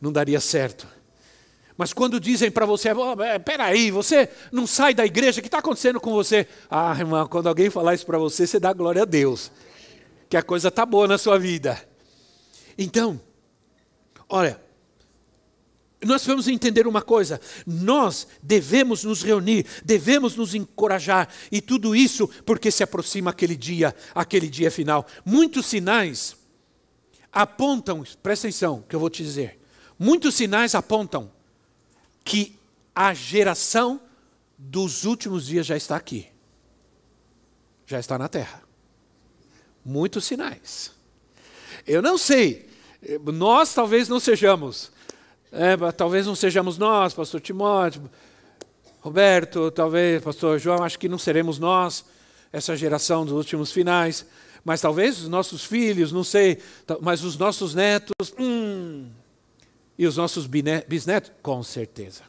não 0.00 0.12
daria 0.12 0.40
certo. 0.40 0.86
Mas 1.76 1.92
quando 1.92 2.18
dizem 2.18 2.50
para 2.50 2.64
você, 2.64 2.90
oh, 2.92 3.16
peraí, 3.44 3.90
você 3.90 4.30
não 4.50 4.66
sai 4.66 4.94
da 4.94 5.04
igreja, 5.04 5.38
o 5.38 5.42
que 5.42 5.48
está 5.48 5.58
acontecendo 5.58 6.00
com 6.00 6.12
você? 6.12 6.46
Ah, 6.70 6.94
irmão, 6.98 7.26
quando 7.26 7.48
alguém 7.48 7.68
falar 7.68 7.94
isso 7.94 8.06
para 8.06 8.18
você, 8.18 8.46
você 8.46 8.58
dá 8.58 8.72
glória 8.72 9.02
a 9.02 9.04
Deus, 9.04 9.50
que 10.28 10.36
a 10.36 10.42
coisa 10.42 10.68
está 10.68 10.86
boa 10.86 11.06
na 11.06 11.18
sua 11.18 11.38
vida. 11.38 11.78
Então, 12.78 13.20
olha, 14.28 14.58
nós 16.02 16.24
vamos 16.24 16.48
entender 16.48 16.86
uma 16.86 17.02
coisa: 17.02 17.40
nós 17.66 18.26
devemos 18.42 19.04
nos 19.04 19.22
reunir, 19.22 19.66
devemos 19.84 20.34
nos 20.34 20.54
encorajar, 20.54 21.28
e 21.52 21.60
tudo 21.60 21.94
isso 21.94 22.28
porque 22.46 22.70
se 22.70 22.82
aproxima 22.82 23.30
aquele 23.30 23.56
dia, 23.56 23.94
aquele 24.14 24.48
dia 24.48 24.70
final. 24.70 25.06
Muitos 25.24 25.66
sinais 25.66 26.36
apontam, 27.30 28.02
presta 28.22 28.46
atenção 28.46 28.82
que 28.88 28.96
eu 28.96 29.00
vou 29.00 29.10
te 29.10 29.22
dizer, 29.22 29.58
muitos 29.98 30.34
sinais 30.34 30.74
apontam 30.74 31.30
que 32.24 32.58
a 32.94 33.14
geração 33.14 34.00
dos 34.58 35.04
últimos 35.04 35.46
dias 35.46 35.66
já 35.66 35.76
está 35.76 35.96
aqui, 35.96 36.26
já 37.86 37.98
está 37.98 38.18
na 38.18 38.28
terra. 38.28 38.62
Muitos 39.84 40.24
sinais. 40.24 40.92
Eu 41.86 42.02
não 42.02 42.18
sei, 42.18 42.68
nós 43.24 43.72
talvez 43.72 44.08
não 44.08 44.18
sejamos, 44.18 44.90
é, 45.52 45.76
talvez 45.92 46.26
não 46.26 46.34
sejamos 46.34 46.78
nós, 46.78 47.14
Pastor 47.14 47.40
Timóteo, 47.40 48.10
Roberto, 49.00 49.70
talvez 49.70 50.22
Pastor 50.22 50.58
João, 50.58 50.82
acho 50.82 50.98
que 50.98 51.08
não 51.08 51.18
seremos 51.18 51.58
nós, 51.58 52.04
essa 52.52 52.74
geração 52.74 53.24
dos 53.24 53.34
últimos 53.34 53.70
finais 53.70 54.26
mas 54.66 54.80
talvez 54.80 55.20
os 55.20 55.28
nossos 55.28 55.64
filhos, 55.64 56.10
não 56.10 56.24
sei, 56.24 56.60
mas 57.00 57.22
os 57.22 57.38
nossos 57.38 57.72
netos, 57.72 58.34
hum, 58.36 59.08
e 59.98 60.06
os 60.06 60.16
nossos 60.16 60.46
bisnetos, 60.46 61.32
com 61.42 61.62
certeza. 61.62 62.22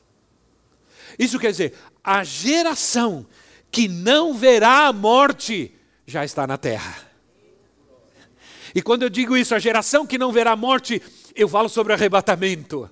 Isso 1.17 1.39
quer 1.39 1.51
dizer, 1.51 1.73
a 2.03 2.23
geração 2.23 3.25
que 3.71 3.88
não 3.88 4.34
verá 4.34 4.88
a 4.88 4.93
morte 4.93 5.73
já 6.06 6.23
está 6.23 6.47
na 6.47 6.58
terra. 6.58 7.08
E 8.73 8.82
quando 8.82 9.03
eu 9.03 9.10
digo 9.10 9.36
isso, 9.36 9.56
a 9.56 9.60
geração 9.60 10.06
que 10.06 10.17
não 10.17 10.32
verá 10.32 10.51
a 10.51 10.56
morte, 10.56 11.01
eu 11.36 11.47
falo 11.47 11.69
sobre 11.69 11.93
arrebatamento. 11.93 12.89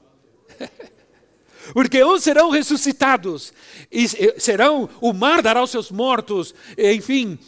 Porque 1.73 2.03
uns 2.03 2.23
serão 2.23 2.49
ressuscitados, 2.49 3.51
e 3.91 4.07
serão, 4.39 4.87
o 5.01 5.13
mar 5.13 5.41
dará 5.41 5.63
os 5.63 5.71
seus 5.71 5.89
mortos, 5.89 6.53
enfim, 6.77 7.39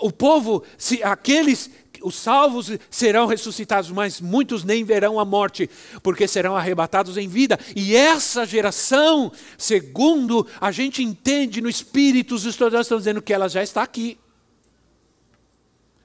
o 0.00 0.12
povo, 0.12 0.62
se, 0.78 1.02
aqueles, 1.02 1.70
os 2.04 2.14
salvos 2.14 2.70
serão 2.90 3.26
ressuscitados, 3.26 3.90
mas 3.90 4.20
muitos 4.20 4.62
nem 4.62 4.84
verão 4.84 5.18
a 5.18 5.24
morte, 5.24 5.68
porque 6.02 6.28
serão 6.28 6.56
arrebatados 6.56 7.16
em 7.16 7.26
vida. 7.26 7.58
E 7.74 7.96
essa 7.96 8.46
geração, 8.46 9.32
segundo 9.58 10.46
a 10.60 10.70
gente 10.70 11.02
entende 11.02 11.60
no 11.60 11.68
Espírito, 11.68 12.34
os 12.34 12.44
estudiosos 12.44 12.86
estão 12.86 12.98
dizendo 12.98 13.22
que 13.22 13.32
ela 13.32 13.48
já 13.48 13.62
está 13.62 13.82
aqui. 13.82 14.18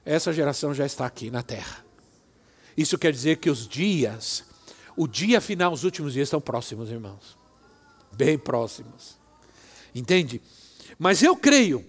Essa 0.04 0.32
geração 0.32 0.74
já 0.74 0.86
está 0.86 1.06
aqui 1.06 1.30
na 1.30 1.42
terra. 1.42 1.84
Isso 2.76 2.98
quer 2.98 3.12
dizer 3.12 3.36
que 3.36 3.50
os 3.50 3.68
dias, 3.68 4.44
o 4.96 5.06
dia 5.06 5.40
final, 5.40 5.72
os 5.72 5.84
últimos 5.84 6.14
dias 6.14 6.26
estão 6.26 6.40
próximos, 6.40 6.90
irmãos 6.90 7.40
bem 8.12 8.38
próximos. 8.38 9.18
Entende? 9.94 10.40
Mas 10.98 11.22
eu 11.22 11.36
creio 11.36 11.84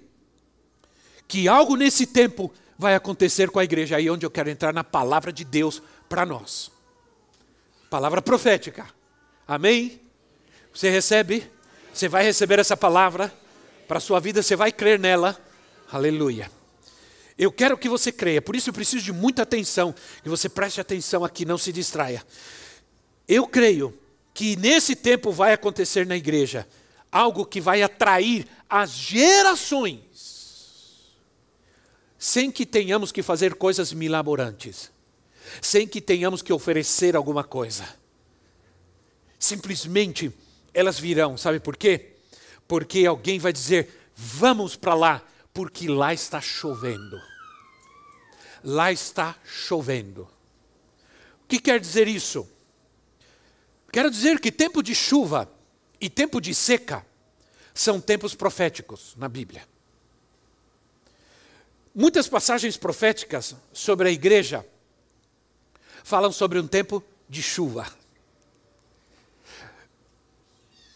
que 1.28 1.48
algo 1.48 1.76
nesse 1.76 2.06
tempo 2.06 2.52
vai 2.82 2.96
acontecer 2.96 3.52
com 3.52 3.60
a 3.60 3.64
igreja, 3.64 3.96
aí 3.96 4.10
onde 4.10 4.26
eu 4.26 4.32
quero 4.32 4.50
entrar 4.50 4.74
na 4.74 4.84
palavra 4.84 5.32
de 5.32 5.46
Deus 5.46 5.84
para 6.10 6.26
nós. 6.26 6.72
Palavra 7.92 8.24
profética. 8.24 8.88
Amém? 9.48 10.02
Você 10.74 10.90
recebe? 10.90 11.50
Você 11.94 12.10
vai 12.10 12.24
receber 12.24 12.58
essa 12.58 12.76
palavra 12.76 13.32
para 13.88 14.00
a 14.00 14.02
sua 14.02 14.20
vida, 14.20 14.42
você 14.42 14.56
vai 14.56 14.72
crer 14.72 14.98
nela. 14.98 15.40
Aleluia. 15.92 16.50
Eu 17.38 17.52
quero 17.52 17.78
que 17.78 17.88
você 17.88 18.12
creia, 18.12 18.42
por 18.42 18.56
isso 18.56 18.70
eu 18.70 18.74
preciso 18.74 19.06
de 19.06 19.14
muita 19.14 19.44
atenção, 19.44 19.94
que 20.24 20.30
você 20.30 20.50
preste 20.50 20.82
atenção 20.82 21.24
aqui, 21.24 21.46
não 21.46 21.60
se 21.60 21.72
distraia. 21.72 22.26
Eu 23.28 23.48
creio 23.48 23.96
que 24.34 24.56
nesse 24.56 24.96
tempo 24.96 25.32
vai 25.32 25.54
acontecer 25.54 26.08
na 26.08 26.18
igreja 26.18 26.68
algo 27.12 27.46
que 27.46 27.62
vai 27.62 27.84
atrair 27.84 28.48
as 28.68 28.90
gerações, 28.92 30.02
sem 32.24 32.52
que 32.52 32.68
tenhamos 32.68 33.12
que 33.12 33.24
fazer 33.24 33.56
coisas 33.56 33.92
milaborantes, 33.92 34.92
sem 35.60 35.88
que 35.88 36.00
tenhamos 36.00 36.44
que 36.44 36.54
oferecer 36.54 37.16
alguma 37.16 37.44
coisa. 37.44 37.84
Simplesmente 39.40 40.32
elas 40.72 41.00
virão, 41.00 41.36
sabe 41.36 41.60
por 41.60 41.76
quê? 41.76 42.14
Porque 42.68 43.08
alguém 43.08 43.40
vai 43.40 43.52
dizer: 43.52 44.12
vamos 44.16 44.76
para 44.76 44.94
lá, 44.94 45.28
porque 45.52 45.88
lá 45.88 46.14
está 46.14 46.40
chovendo. 46.40 47.20
Lá 48.64 48.92
está 48.92 49.36
chovendo. 49.44 50.30
O 51.44 51.48
que 51.48 51.60
quer 51.60 51.80
dizer 51.80 52.08
isso? 52.08 52.48
Quero 53.92 54.12
dizer 54.12 54.40
que 54.40 54.52
tempo 54.52 54.84
de 54.84 54.94
chuva 54.94 55.52
e 56.00 56.08
tempo 56.08 56.40
de 56.40 56.54
seca 56.54 57.04
são 57.74 58.00
tempos 58.00 58.36
proféticos 58.36 59.16
na 59.18 59.28
Bíblia. 59.28 59.68
Muitas 61.94 62.28
passagens 62.28 62.78
proféticas 62.78 63.56
sobre 63.74 64.08
a 64.08 64.12
igreja 64.12 64.66
falam 66.04 66.32
sobre 66.32 66.58
um 66.58 66.66
tempo 66.66 67.04
de 67.28 67.44
chuva. 67.44 67.86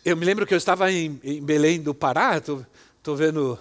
Eu 0.06 0.16
me 0.16 0.26
lembro 0.26 0.46
que 0.46 0.54
eu 0.54 0.58
estava 0.58 0.90
em, 0.92 1.20
em 1.24 1.44
Belém 1.44 1.82
do 1.82 1.94
Pará, 1.94 2.38
estou 2.38 3.16
vendo 3.16 3.60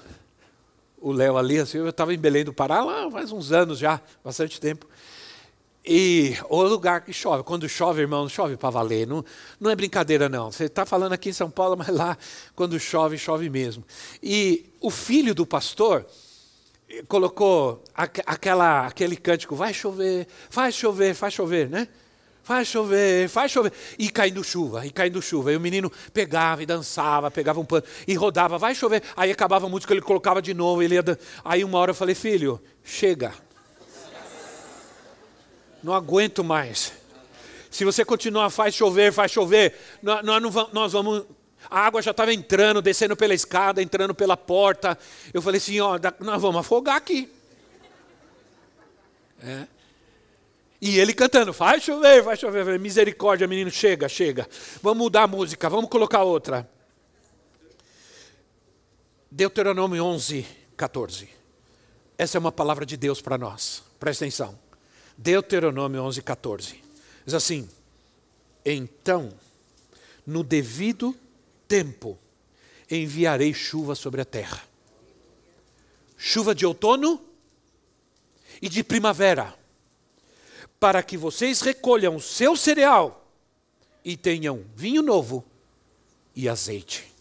o 0.98 1.10
Léo 1.10 1.36
ali, 1.36 1.58
assim, 1.58 1.78
eu 1.78 1.88
estava 1.88 2.14
em 2.14 2.18
Belém 2.18 2.44
do 2.44 2.52
Pará 2.52 2.84
lá 2.84 3.10
faz 3.10 3.32
uns 3.32 3.50
anos 3.50 3.78
já, 3.78 4.00
bastante 4.22 4.60
tempo. 4.60 4.86
E 5.84 6.36
o 6.48 6.62
lugar 6.62 7.02
que 7.02 7.12
chove, 7.12 7.42
quando 7.42 7.68
chove, 7.68 8.00
irmão, 8.00 8.28
chove 8.28 8.56
para 8.56 8.70
valer, 8.70 9.06
não, 9.06 9.24
não 9.60 9.70
é 9.70 9.76
brincadeira 9.76 10.28
não. 10.28 10.50
Você 10.50 10.64
está 10.64 10.86
falando 10.86 11.12
aqui 11.12 11.30
em 11.30 11.32
São 11.32 11.50
Paulo, 11.50 11.76
mas 11.76 11.88
lá, 11.88 12.16
quando 12.54 12.78
chove, 12.78 13.18
chove 13.18 13.50
mesmo. 13.50 13.84
E 14.22 14.64
o 14.80 14.90
filho 14.90 15.34
do 15.34 15.44
pastor 15.44 16.06
colocou 17.08 17.82
aquela, 17.94 18.86
aquele 18.86 19.16
cântico, 19.16 19.54
vai 19.54 19.74
chover, 19.74 20.26
faz 20.50 20.74
chover, 20.74 21.14
faz 21.14 21.34
chover, 21.34 21.68
né? 21.68 21.88
Faz 22.42 22.68
chover, 22.68 23.28
faz 23.28 23.50
chover. 23.50 23.72
E 23.98 24.10
caindo 24.10 24.44
chuva, 24.44 24.84
e 24.86 24.90
caindo 24.90 25.22
chuva. 25.22 25.52
E 25.52 25.56
o 25.56 25.60
menino 25.60 25.90
pegava 26.12 26.62
e 26.62 26.66
dançava, 26.66 27.30
pegava 27.30 27.58
um 27.58 27.64
pano 27.64 27.84
e 28.06 28.14
rodava, 28.14 28.58
vai 28.58 28.74
chover. 28.74 29.02
Aí 29.16 29.30
acabava 29.30 29.66
a 29.66 29.68
música, 29.68 29.94
ele 29.94 30.02
colocava 30.02 30.42
de 30.42 30.52
novo. 30.52 30.82
Ele 30.82 30.94
ia... 30.94 31.02
Aí 31.42 31.64
uma 31.64 31.78
hora 31.78 31.92
eu 31.92 31.94
falei, 31.94 32.14
filho, 32.14 32.60
chega 32.82 33.32
não 35.84 35.92
aguento 35.92 36.42
mais. 36.42 36.94
Se 37.70 37.84
você 37.84 38.04
continuar, 38.04 38.48
faz 38.48 38.74
chover, 38.74 39.12
faz 39.12 39.30
chover, 39.30 39.78
nós, 40.02 40.24
nós, 40.24 40.42
vamos, 40.42 40.72
nós 40.72 40.92
vamos. 40.92 41.26
A 41.70 41.80
água 41.80 42.02
já 42.02 42.10
estava 42.10 42.32
entrando, 42.32 42.82
descendo 42.82 43.16
pela 43.16 43.34
escada, 43.34 43.82
entrando 43.82 44.14
pela 44.14 44.36
porta. 44.36 44.98
Eu 45.32 45.42
falei 45.42 45.58
assim: 45.58 45.80
ó, 45.80 45.98
nós 46.20 46.40
vamos 46.40 46.60
afogar 46.60 46.96
aqui. 46.96 47.30
É. 49.42 49.66
E 50.80 50.98
ele 50.98 51.14
cantando, 51.14 51.52
faz 51.52 51.82
chover, 51.82 52.22
faz 52.22 52.38
chover. 52.38 52.64
Falei, 52.64 52.78
Misericórdia, 52.78 53.46
menino, 53.46 53.70
chega, 53.70 54.08
chega. 54.08 54.48
Vamos 54.82 54.98
mudar 54.98 55.22
a 55.22 55.26
música, 55.26 55.68
vamos 55.70 55.88
colocar 55.88 56.22
outra. 56.22 56.68
Deuteronômio 59.30 60.04
11, 60.04 60.46
14. 60.76 61.28
Essa 62.16 62.38
é 62.38 62.40
uma 62.40 62.52
palavra 62.52 62.84
de 62.86 62.96
Deus 62.96 63.20
para 63.20 63.38
nós. 63.38 63.82
Presta 63.98 64.24
atenção. 64.24 64.58
Deuteronômio 65.16 66.02
11, 66.02 66.22
14. 66.22 66.84
Diz 67.24 67.34
assim: 67.34 67.68
Então, 68.64 69.32
no 70.26 70.42
devido 70.44 71.16
tempo, 71.74 72.16
enviarei 72.88 73.52
chuva 73.52 73.96
sobre 73.96 74.20
a 74.20 74.24
terra. 74.24 74.62
Chuva 76.16 76.54
de 76.54 76.64
outono 76.64 77.20
e 78.62 78.68
de 78.68 78.84
primavera, 78.84 79.52
para 80.78 81.02
que 81.02 81.16
vocês 81.16 81.62
recolham 81.62 82.20
seu 82.20 82.56
cereal 82.56 83.28
e 84.04 84.16
tenham 84.16 84.64
vinho 84.76 85.02
novo 85.02 85.44
e 86.36 86.48
azeite. 86.48 87.12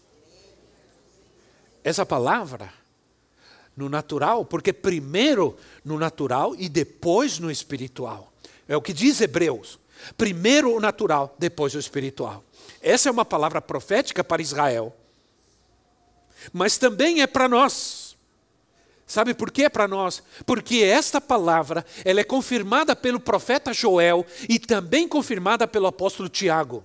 Essa 1.82 2.06
palavra 2.06 2.72
no 3.76 3.88
natural, 3.88 4.44
porque 4.44 4.72
primeiro 4.72 5.58
no 5.84 5.98
natural 5.98 6.54
e 6.56 6.68
depois 6.68 7.40
no 7.40 7.50
espiritual. 7.50 8.32
É 8.68 8.76
o 8.76 8.82
que 8.82 8.92
diz 8.92 9.20
Hebreus. 9.20 9.80
Primeiro 10.16 10.72
o 10.72 10.78
natural, 10.78 11.34
depois 11.40 11.74
o 11.74 11.78
espiritual. 11.80 12.44
Essa 12.84 13.08
é 13.08 13.12
uma 13.12 13.24
palavra 13.24 13.62
profética 13.62 14.22
para 14.22 14.42
Israel. 14.42 14.94
Mas 16.52 16.76
também 16.76 17.22
é 17.22 17.26
para 17.26 17.48
nós. 17.48 18.14
Sabe 19.06 19.32
por 19.32 19.50
que 19.50 19.64
é 19.64 19.70
para 19.70 19.88
nós? 19.88 20.22
Porque 20.44 20.82
esta 20.82 21.18
palavra, 21.18 21.84
ela 22.04 22.20
é 22.20 22.24
confirmada 22.24 22.94
pelo 22.94 23.18
profeta 23.18 23.72
Joel 23.72 24.26
e 24.46 24.58
também 24.58 25.08
confirmada 25.08 25.66
pelo 25.66 25.86
apóstolo 25.86 26.28
Tiago. 26.28 26.84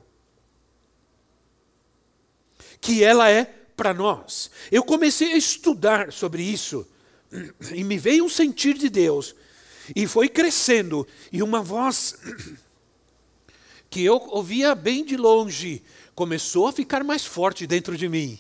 Que 2.80 3.04
ela 3.04 3.30
é 3.30 3.44
para 3.76 3.94
nós. 3.94 4.50
Eu 4.72 4.86
comecei 4.86 5.34
a 5.34 5.38
estudar 5.38 6.14
sobre 6.14 6.42
isso 6.42 6.88
e 7.74 7.84
me 7.84 7.98
veio 7.98 8.24
um 8.24 8.30
sentir 8.30 8.76
de 8.76 8.90
Deus 8.90 9.36
e 9.94 10.08
foi 10.08 10.30
crescendo 10.30 11.06
e 11.30 11.44
uma 11.44 11.62
voz 11.62 12.16
que 13.90 14.04
eu 14.04 14.22
ouvia 14.30 14.76
bem 14.76 15.04
de 15.04 15.18
longe 15.18 15.84
começou 16.16 16.68
a 16.68 16.74
ficar 16.74 17.04
mais 17.04 17.26
forte 17.26 17.66
dentro 17.66 17.98
de 17.98 18.10
mim. 18.10 18.38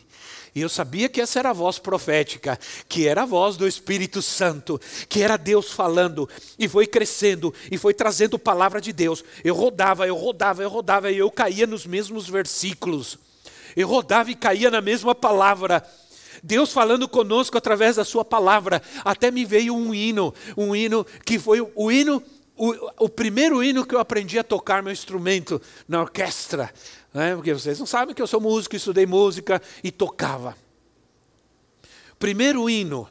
E 0.54 0.62
eu 0.62 0.70
sabia 0.70 1.08
que 1.08 1.22
essa 1.22 1.40
era 1.40 1.52
a 1.52 1.54
voz 1.54 1.80
profética, 1.80 2.60
que 2.88 3.08
era 3.08 3.24
a 3.24 3.26
voz 3.26 3.56
do 3.56 3.68
Espírito 3.68 4.22
Santo, 4.22 4.82
que 5.08 5.22
era 5.22 5.38
Deus 5.38 5.72
falando, 5.72 6.28
e 6.58 6.68
foi 6.68 6.88
crescendo, 6.88 7.54
e 7.72 7.78
foi 7.78 7.94
trazendo 7.94 8.40
palavra 8.40 8.82
de 8.82 8.92
Deus. 8.92 9.24
Eu 9.44 9.56
rodava, 9.56 10.08
eu 10.08 10.16
rodava, 10.16 10.64
eu 10.64 10.70
rodava, 10.70 11.12
e 11.12 11.18
eu 11.18 11.32
caía 11.32 11.68
nos 11.68 11.86
mesmos 11.86 12.28
versículos. 12.28 13.18
Eu 13.76 13.88
rodava 13.88 14.32
e 14.32 14.36
caía 14.36 14.72
na 14.72 14.82
mesma 14.82 15.14
palavra. 15.14 15.84
Deus 16.44 16.72
falando 16.72 17.08
conosco 17.08 17.58
através 17.58 17.98
da 17.98 18.06
sua 18.06 18.26
palavra. 18.26 18.82
Até 19.06 19.30
me 19.30 19.46
veio 19.46 19.76
um 19.76 19.94
hino, 19.94 20.34
um 20.58 20.76
hino 20.76 21.06
que 21.26 21.38
foi 21.38 21.62
o 21.76 21.92
hino, 21.92 22.24
o, 22.60 23.06
o 23.06 23.10
primeiro 23.10 23.64
hino 23.64 23.86
que 23.86 23.96
eu 23.96 24.00
aprendi 24.00 24.38
a 24.38 24.44
tocar 24.44 24.84
meu 24.84 24.92
instrumento 24.92 25.62
na 25.88 26.02
orquestra. 26.02 26.70
Né? 27.14 27.34
Porque 27.34 27.54
vocês 27.54 27.80
não 27.80 27.86
sabem 27.86 28.14
que 28.14 28.22
eu 28.22 28.28
sou 28.28 28.42
músico, 28.42 28.76
estudei 28.76 29.06
música 29.06 29.62
e 29.82 29.90
tocava. 29.90 30.56
Primeiro 32.20 32.70
hino, 32.70 33.08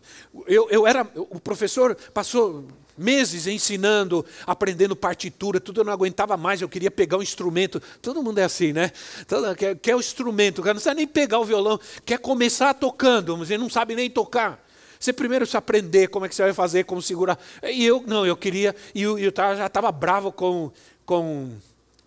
eu, 0.47 0.69
eu 0.69 0.87
era, 0.87 1.11
o 1.15 1.41
professor 1.41 1.97
passou 2.13 2.67
meses 2.97 3.47
ensinando, 3.47 4.27
aprendendo 4.47 4.95
partitura, 4.95 5.59
tudo 5.59 5.81
eu 5.81 5.85
não 5.85 5.93
aguentava 5.95 6.37
mais, 6.37 6.61
eu 6.61 6.69
queria 6.69 6.91
pegar 6.91 7.17
um 7.17 7.23
instrumento. 7.23 7.81
Todo 8.03 8.23
mundo 8.23 8.39
é 8.39 8.45
assim, 8.45 8.75
né? 8.75 8.93
Todo, 9.27 9.57
quer, 9.57 9.79
quer 9.79 9.97
o 9.97 10.01
instrumento, 10.01 10.63
não 10.63 10.79
sabe 10.79 10.97
nem 10.97 11.07
pegar 11.07 11.39
o 11.39 11.45
violão, 11.45 11.81
quer 12.05 12.19
começar 12.19 12.75
tocando, 12.75 13.35
mas 13.39 13.51
ele 13.51 13.63
não 13.63 13.71
sabe 13.71 13.95
nem 13.95 14.11
tocar. 14.11 14.63
Você 14.99 15.13
primeiro 15.13 15.45
precisa 15.45 15.59
aprender 15.59 16.09
como 16.09 16.27
é 16.27 16.29
que 16.29 16.35
você 16.35 16.43
vai 16.43 16.53
fazer, 16.53 16.85
como 16.85 17.01
segurar. 17.01 17.39
E 17.63 17.85
eu, 17.85 18.03
não, 18.07 18.27
eu 18.27 18.37
queria, 18.37 18.75
e 18.95 19.03
eu, 19.03 19.19
eu 19.19 19.33
já 19.37 19.67
estava 19.67 19.93
bravo 19.93 20.33
com, 20.33 20.71
com, 21.07 21.53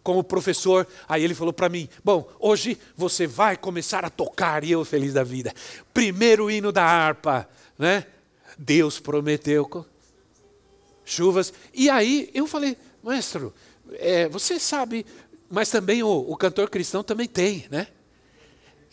com 0.04 0.17
o 0.17 0.23
professor. 0.23 0.88
Aí 1.08 1.23
ele 1.23 1.34
falou 1.34 1.54
para 1.54 1.69
mim: 1.69 1.88
Bom, 2.04 2.30
hoje 2.39 2.77
você 2.95 3.25
vai 3.25 3.56
começar 3.56 4.04
a 4.04 4.10
tocar, 4.10 4.63
e 4.63 4.71
eu 4.71 4.84
feliz 4.84 5.13
da 5.13 5.23
vida. 5.23 5.54
Primeiro 5.93 6.51
hino 6.51 6.71
da 6.71 6.84
harpa, 6.84 7.47
né? 7.77 8.06
Deus 8.58 8.99
prometeu 8.99 9.65
chuvas. 11.12 11.54
E 11.73 11.89
aí 11.89 12.30
eu 12.34 12.47
falei, 12.47 12.77
maestro, 13.04 13.54
é, 13.93 14.30
você 14.30 14.60
sabe, 14.60 15.06
mas 15.49 15.69
também 15.69 16.01
o, 16.01 16.10
o, 16.10 16.36
cantor 16.38 16.69
cristão 16.69 17.04
também 17.04 17.27
tem, 17.27 17.65
né? 17.69 17.88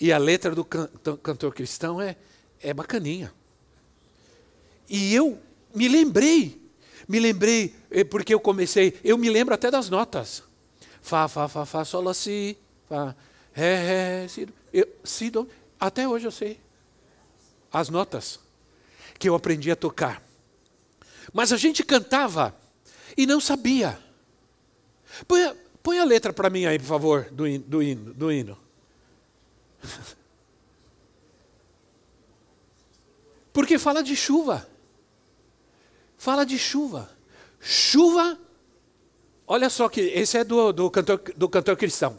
E 0.01 0.13
a 0.13 0.19
letra 0.19 0.55
do 0.55 0.65
can, 0.65 0.89
cantor 1.23 1.55
cristão 1.55 2.01
é, 2.01 2.17
é 2.61 2.73
bacaninha. 2.73 3.33
E 4.89 5.15
eu 5.15 5.39
me 5.75 5.89
lembrei, 5.89 6.61
me 7.07 7.19
lembrei, 7.19 7.75
é, 7.91 8.05
porque 8.05 8.33
eu 8.33 8.41
comecei, 8.41 8.99
eu 9.05 9.19
me 9.19 9.29
lembro 9.29 9.55
até 9.55 9.71
das 9.71 9.91
notas. 9.91 10.43
Fá, 11.03 11.29
fá, 11.29 11.49
fá, 11.49 11.65
fá, 11.65 11.85
sol, 11.85 12.13
si, 12.15 12.57
fá, 12.89 13.15
ré, 13.53 13.77
ré, 14.23 14.29
si, 14.29 14.49
eu, 14.73 14.87
si, 15.05 15.31
do, 15.31 15.49
até 15.79 16.09
hoje 16.09 16.27
eu 16.27 16.31
sei 16.31 16.59
as 17.73 17.89
notas 17.89 18.41
que 19.19 19.29
eu 19.29 19.35
aprendi 19.35 19.71
a 19.71 19.77
tocar. 19.77 20.23
Mas 21.33 21.53
a 21.53 21.57
gente 21.57 21.83
cantava 21.85 22.55
e 23.17 23.27
não 23.27 23.41
sabia. 23.41 23.99
Põe 25.27 25.45
a, 25.45 25.57
põe 25.83 25.99
a 25.99 26.05
letra 26.05 26.33
para 26.33 26.49
mim 26.51 26.67
aí, 26.67 26.79
por 26.79 26.87
favor, 26.87 27.29
do, 27.31 27.47
in, 27.47 27.61
do, 27.61 27.83
hino, 27.83 28.15
do 28.15 28.31
hino. 28.33 28.57
Porque 33.53 33.79
fala 33.79 34.03
de 34.03 34.17
chuva. 34.17 34.68
Fala 36.19 36.45
de 36.45 36.59
chuva. 36.59 37.09
Chuva. 37.61 38.37
Olha 39.47 39.71
só 39.71 39.89
que 39.89 40.01
esse 40.01 40.37
é 40.37 40.45
do, 40.45 40.73
do, 40.73 40.91
cantor, 40.91 41.23
do 41.37 41.49
cantor 41.49 41.77
cristão. 41.77 42.19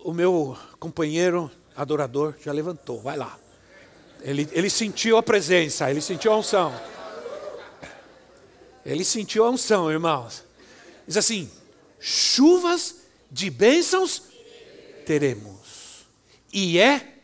O 0.00 0.12
meu 0.12 0.58
companheiro 0.78 1.50
adorador 1.74 2.34
já 2.44 2.52
levantou, 2.52 3.00
vai 3.00 3.16
lá. 3.16 3.38
Ele, 4.20 4.48
ele 4.52 4.68
sentiu 4.68 5.16
a 5.16 5.22
presença, 5.22 5.90
ele 5.90 6.00
sentiu 6.00 6.32
a 6.32 6.36
unção. 6.38 6.74
Ele 8.84 9.04
sentiu 9.04 9.44
a 9.44 9.50
unção, 9.50 9.90
irmãos. 9.90 10.44
Diz 11.06 11.16
assim: 11.16 11.50
chuvas 12.00 12.96
de 13.30 13.48
bênçãos 13.48 14.22
teremos. 15.06 16.04
E 16.52 16.78
é 16.78 17.14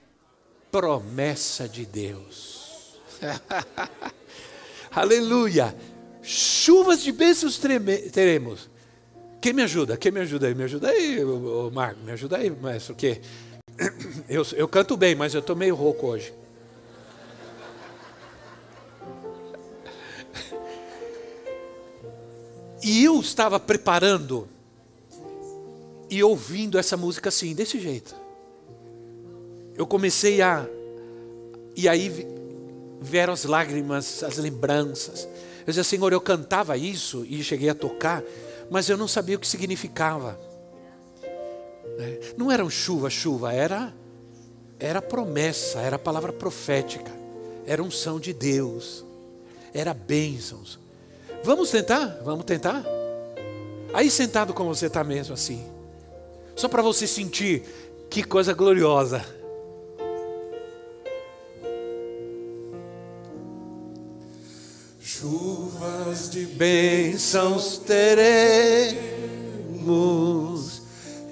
promessa 0.70 1.68
de 1.68 1.84
Deus. 1.84 2.94
Aleluia. 4.90 5.74
Chuvas 6.22 7.02
de 7.02 7.12
bênçãos 7.12 7.58
teremos. 7.58 8.68
Quem 9.40 9.52
me 9.52 9.62
ajuda? 9.62 9.96
Quem 9.96 10.10
me 10.12 10.20
ajuda 10.20 10.48
aí? 10.48 10.54
Me 10.54 10.64
ajuda 10.64 10.88
aí, 10.88 11.18
Marco. 11.72 12.00
Me 12.02 12.12
ajuda 12.12 12.36
aí, 12.36 12.50
mestre. 12.50 12.92
O 12.92 12.96
quê? 12.96 13.20
Eu, 14.28 14.46
eu 14.54 14.68
canto 14.68 14.96
bem, 14.96 15.16
mas 15.16 15.34
eu 15.34 15.40
estou 15.40 15.56
meio 15.56 15.74
rouco 15.74 16.06
hoje. 16.06 16.32
E 22.82 23.04
eu 23.04 23.18
estava 23.18 23.58
preparando 23.58 24.48
e 26.08 26.22
ouvindo 26.22 26.78
essa 26.78 26.96
música 26.96 27.28
assim, 27.28 27.54
desse 27.54 27.80
jeito. 27.80 28.14
Eu 29.74 29.86
comecei 29.86 30.40
a. 30.40 30.66
E 31.76 31.88
aí 31.88 32.39
vieram 33.00 33.32
as 33.32 33.44
lágrimas, 33.44 34.22
as 34.22 34.36
lembranças. 34.36 35.26
Eu 35.60 35.66
dizia, 35.66 35.84
Senhor, 35.84 36.12
eu 36.12 36.20
cantava 36.20 36.76
isso 36.76 37.24
e 37.28 37.42
cheguei 37.42 37.70
a 37.70 37.74
tocar, 37.74 38.22
mas 38.70 38.88
eu 38.88 38.96
não 38.96 39.08
sabia 39.08 39.36
o 39.36 39.38
que 39.38 39.48
significava. 39.48 40.38
Né? 41.98 42.18
Não 42.36 42.50
era 42.50 42.64
um 42.64 42.70
chuva, 42.70 43.08
chuva, 43.08 43.52
era, 43.52 43.92
era 44.78 45.00
promessa, 45.00 45.80
era 45.80 45.98
palavra 45.98 46.32
profética, 46.32 47.10
era 47.66 47.82
unção 47.82 48.20
de 48.20 48.32
Deus, 48.32 49.04
era 49.72 49.94
bênçãos. 49.94 50.78
Vamos 51.42 51.70
tentar? 51.70 52.20
Vamos 52.22 52.44
tentar? 52.44 52.84
Aí 53.92 54.10
sentado 54.10 54.52
como 54.52 54.74
você 54.74 54.86
está 54.86 55.02
mesmo 55.02 55.34
assim. 55.34 55.64
Só 56.54 56.68
para 56.68 56.82
você 56.82 57.06
sentir 57.06 57.64
que 58.10 58.22
coisa 58.22 58.52
gloriosa. 58.52 59.24
Bênçãos 66.60 67.78
teremos, 67.86 69.00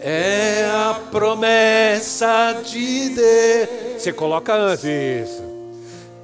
é 0.00 0.64
a 0.72 0.94
promessa 1.10 2.62
de 2.64 3.10
Deus. 3.10 3.68
Você 3.98 4.10
coloca 4.10 4.54
antes. 4.54 5.28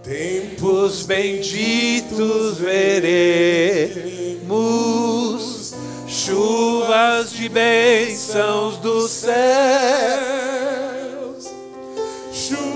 Tempos 0.02 1.02
benditos 1.04 2.56
veremos, 2.56 4.54
chuvas 6.06 7.30
de 7.30 7.46
bênçãos 7.50 8.78
dos 8.78 9.10
céus, 9.10 9.34
chuvas 12.32 12.72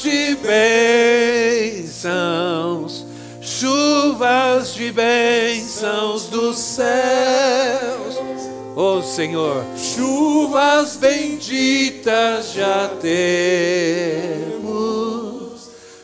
de 0.00 0.34
bênçãos, 1.76 3.01
chuvas 3.62 4.74
de 4.74 4.90
bênçãos 4.90 6.24
dos 6.24 6.58
céus. 6.58 8.18
Oh 8.74 9.00
Senhor, 9.02 9.64
chuvas 9.76 10.96
benditas 10.96 12.54
já 12.54 12.88
temos, 13.00 13.20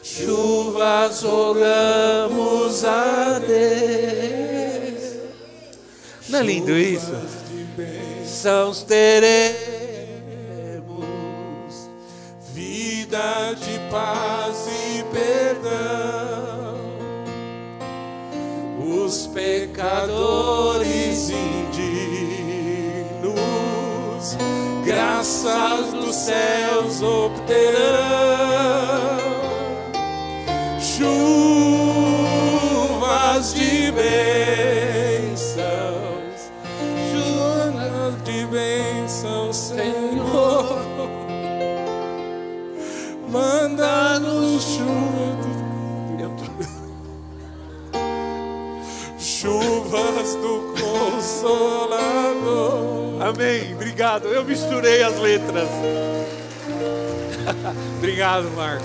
chuvas 0.04 1.24
oramos 1.24 2.84
a 2.84 3.40
Deus. 3.40 5.16
Não 6.28 6.38
é 6.38 6.42
lindo 6.42 6.78
isso? 6.78 7.12
Bênçãos 7.76 8.84
teremos, 8.84 9.58
vida 12.54 13.54
de 13.54 13.80
paz 13.90 14.68
e 14.68 15.02
perdão. 15.12 16.07
Pecadores 19.34 21.30
indignos, 21.30 21.86
graças 24.84 25.92
dos 25.92 26.14
céus 26.14 27.02
obterão. 27.02 28.28
Chuvas 30.80 31.48
de 33.54 33.92
bênçãos, 33.92 34.77
Consolador. 51.48 53.22
Amém. 53.22 53.74
Obrigado. 53.74 54.28
Eu 54.28 54.44
misturei 54.44 55.02
as 55.02 55.18
letras. 55.18 55.68
Obrigado, 57.96 58.50
Marco. 58.50 58.84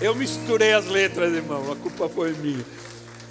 Eu 0.00 0.14
misturei 0.14 0.72
as 0.72 0.86
letras, 0.86 1.32
irmão. 1.32 1.70
A 1.70 1.76
culpa 1.76 2.08
foi 2.08 2.32
minha. 2.32 2.64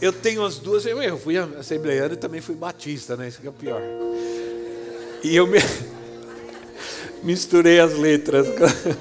Eu 0.01 0.13
tenho 0.13 0.45
as 0.45 0.59
duas. 0.59 0.85
Eu, 0.85 1.17
fui 1.17 1.37
assembleiano 1.37 2.13
e 2.13 2.17
também 2.17 2.39
fui 2.39 2.55
batista, 2.55 3.17
né? 3.17 3.27
Isso 3.27 3.41
que 3.41 3.47
é 3.47 3.49
o 3.49 3.53
pior. 3.53 3.81
E 5.21 5.35
eu 5.35 5.45
me... 5.45 5.59
misturei 7.21 7.81
as 7.81 7.93
letras. 7.93 8.47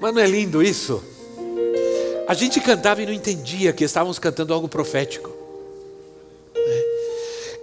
Mas 0.00 0.14
não 0.14 0.22
é 0.22 0.26
lindo 0.26 0.62
isso? 0.62 1.02
A 2.28 2.34
gente 2.34 2.60
cantava 2.60 3.02
e 3.02 3.06
não 3.06 3.12
entendia 3.12 3.72
que 3.72 3.82
estávamos 3.82 4.20
cantando 4.20 4.54
algo 4.54 4.68
profético. 4.68 5.37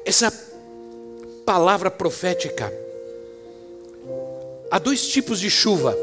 Essa 0.06 0.32
palavra 1.46 1.90
profética. 1.90 2.72
Há 4.70 4.78
dois 4.78 5.08
tipos 5.08 5.40
de 5.40 5.50
chuva. 5.50 5.98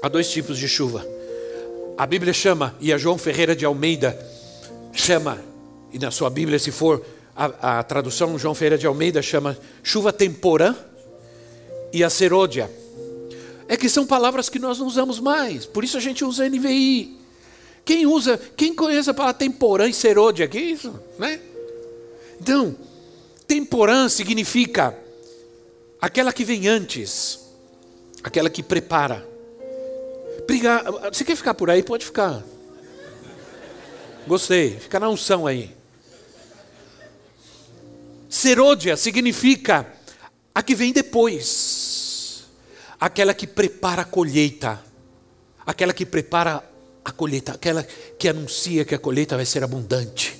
Há 0.00 0.08
dois 0.08 0.30
tipos 0.30 0.58
de 0.58 0.66
chuva. 0.66 1.06
A 1.98 2.06
Bíblia 2.06 2.32
chama, 2.32 2.74
e 2.80 2.92
a 2.92 2.98
João 2.98 3.18
Ferreira 3.18 3.56
de 3.56 3.64
Almeida 3.64 4.18
chama, 4.92 5.38
e 5.92 5.98
na 5.98 6.10
sua 6.10 6.28
Bíblia, 6.28 6.58
se 6.58 6.70
for 6.70 7.04
a, 7.34 7.78
a 7.78 7.82
tradução, 7.82 8.38
João 8.38 8.54
Ferreira 8.54 8.78
de 8.78 8.86
Almeida 8.86 9.20
chama 9.22 9.58
chuva 9.82 10.12
temporã 10.12 10.74
e 11.92 12.02
a 12.02 12.10
serôdia. 12.10 12.70
É 13.68 13.76
que 13.76 13.88
são 13.88 14.06
palavras 14.06 14.48
que 14.48 14.58
nós 14.58 14.78
não 14.78 14.86
usamos 14.86 15.18
mais, 15.18 15.66
por 15.66 15.84
isso 15.84 15.96
a 15.96 16.00
gente 16.00 16.24
usa 16.24 16.48
NVI. 16.48 17.16
Quem 17.84 18.06
usa, 18.06 18.40
quem 18.56 18.74
conhece 18.74 19.10
a 19.10 19.14
palavra 19.14 19.38
temporã 19.38 19.86
e 19.86 19.92
serôdia? 19.92 20.48
Que 20.48 20.58
isso, 20.58 20.92
né? 21.18 21.40
Então, 22.40 22.76
temporã 23.46 24.08
significa 24.08 24.96
aquela 26.00 26.32
que 26.32 26.44
vem 26.44 26.68
antes, 26.68 27.40
aquela 28.22 28.50
que 28.50 28.62
prepara. 28.62 29.26
Brigar, 30.46 30.84
você 31.12 31.24
quer 31.24 31.36
ficar 31.36 31.54
por 31.54 31.70
aí? 31.70 31.82
Pode 31.82 32.04
ficar. 32.04 32.42
Gostei, 34.26 34.78
fica 34.78 34.98
na 34.98 35.08
unção 35.08 35.46
aí. 35.46 35.74
Serôdia 38.28 38.96
significa 38.96 39.86
a 40.54 40.62
que 40.62 40.74
vem 40.74 40.92
depois, 40.92 42.44
aquela 43.00 43.32
que 43.32 43.46
prepara 43.46 44.02
a 44.02 44.04
colheita, 44.04 44.82
aquela 45.64 45.92
que 45.92 46.04
prepara 46.04 46.62
a 47.04 47.12
colheita, 47.12 47.52
aquela 47.52 47.82
que 48.18 48.28
anuncia 48.28 48.84
que 48.84 48.94
a 48.94 48.98
colheita 48.98 49.36
vai 49.36 49.46
ser 49.46 49.62
abundante. 49.62 50.35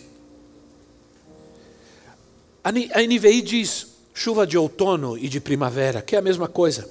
A 2.67 3.01
NVI 3.01 3.43
diz 3.43 3.87
chuva 4.12 4.45
de 4.45 4.59
outono 4.59 5.17
e 5.17 5.29
de 5.29 5.39
primavera, 5.39 6.03
que 6.03 6.17
é 6.17 6.19
a 6.19 6.23
mesma 6.23 6.49
coisa, 6.49 6.91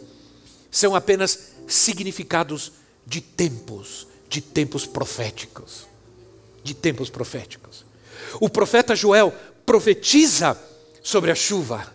são 0.71 0.95
apenas 0.95 1.51
significados 1.67 2.71
de 3.05 3.19
tempos, 3.19 4.07
de 4.29 4.39
tempos 4.39 4.85
proféticos. 4.85 5.85
De 6.63 6.73
tempos 6.73 7.09
proféticos. 7.09 7.83
O 8.39 8.49
profeta 8.49 8.95
Joel 8.95 9.33
profetiza 9.65 10.57
sobre 11.03 11.29
a 11.29 11.35
chuva. 11.35 11.93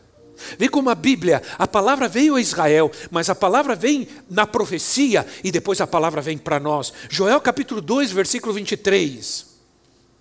Vê 0.59 0.69
como 0.69 0.91
a 0.91 0.95
Bíblia, 0.95 1.43
a 1.57 1.67
palavra 1.67 2.07
veio 2.07 2.35
a 2.35 2.41
Israel, 2.41 2.93
mas 3.11 3.31
a 3.31 3.35
palavra 3.35 3.75
vem 3.75 4.07
na 4.29 4.47
profecia 4.47 5.27
e 5.43 5.51
depois 5.51 5.81
a 5.81 5.87
palavra 5.87 6.21
vem 6.21 6.37
para 6.37 6.61
nós. 6.61 6.93
Joel 7.09 7.41
capítulo 7.41 7.81
2, 7.81 8.13
versículo 8.13 8.53
23 8.53 9.50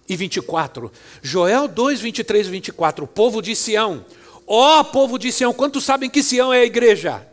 e 0.10 0.16
24. 0.16 0.92
Joel 1.22 1.68
2, 1.68 2.02
23 2.02 2.48
e 2.48 2.50
24. 2.50 3.06
O 3.06 3.08
povo 3.08 3.42
de 3.42 3.56
Sião. 3.56 4.04
Ó 4.48 4.80
oh, 4.80 4.84
povo 4.84 5.20
de 5.20 5.32
Sião, 5.32 5.54
quantos 5.54 5.86
sabem 5.86 6.10
que 6.10 6.24
Sião 6.24 6.52
é 6.52 6.62
a 6.62 6.66
igreja? 6.66 7.26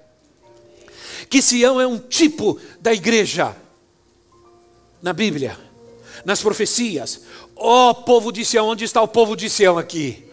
Que 1.30 1.40
Sião 1.40 1.80
é 1.80 1.86
um 1.86 1.98
tipo 1.98 2.60
da 2.78 2.92
igreja. 2.92 3.56
Na 5.02 5.14
Bíblia, 5.14 5.58
nas 6.26 6.42
profecias. 6.42 7.22
Ó 7.56 7.90
oh, 7.90 7.94
povo 7.94 8.30
de 8.30 8.44
Sião, 8.44 8.68
onde 8.68 8.84
está 8.84 9.00
o 9.00 9.08
povo 9.08 9.34
de 9.34 9.48
Sião 9.48 9.78
aqui? 9.78 10.26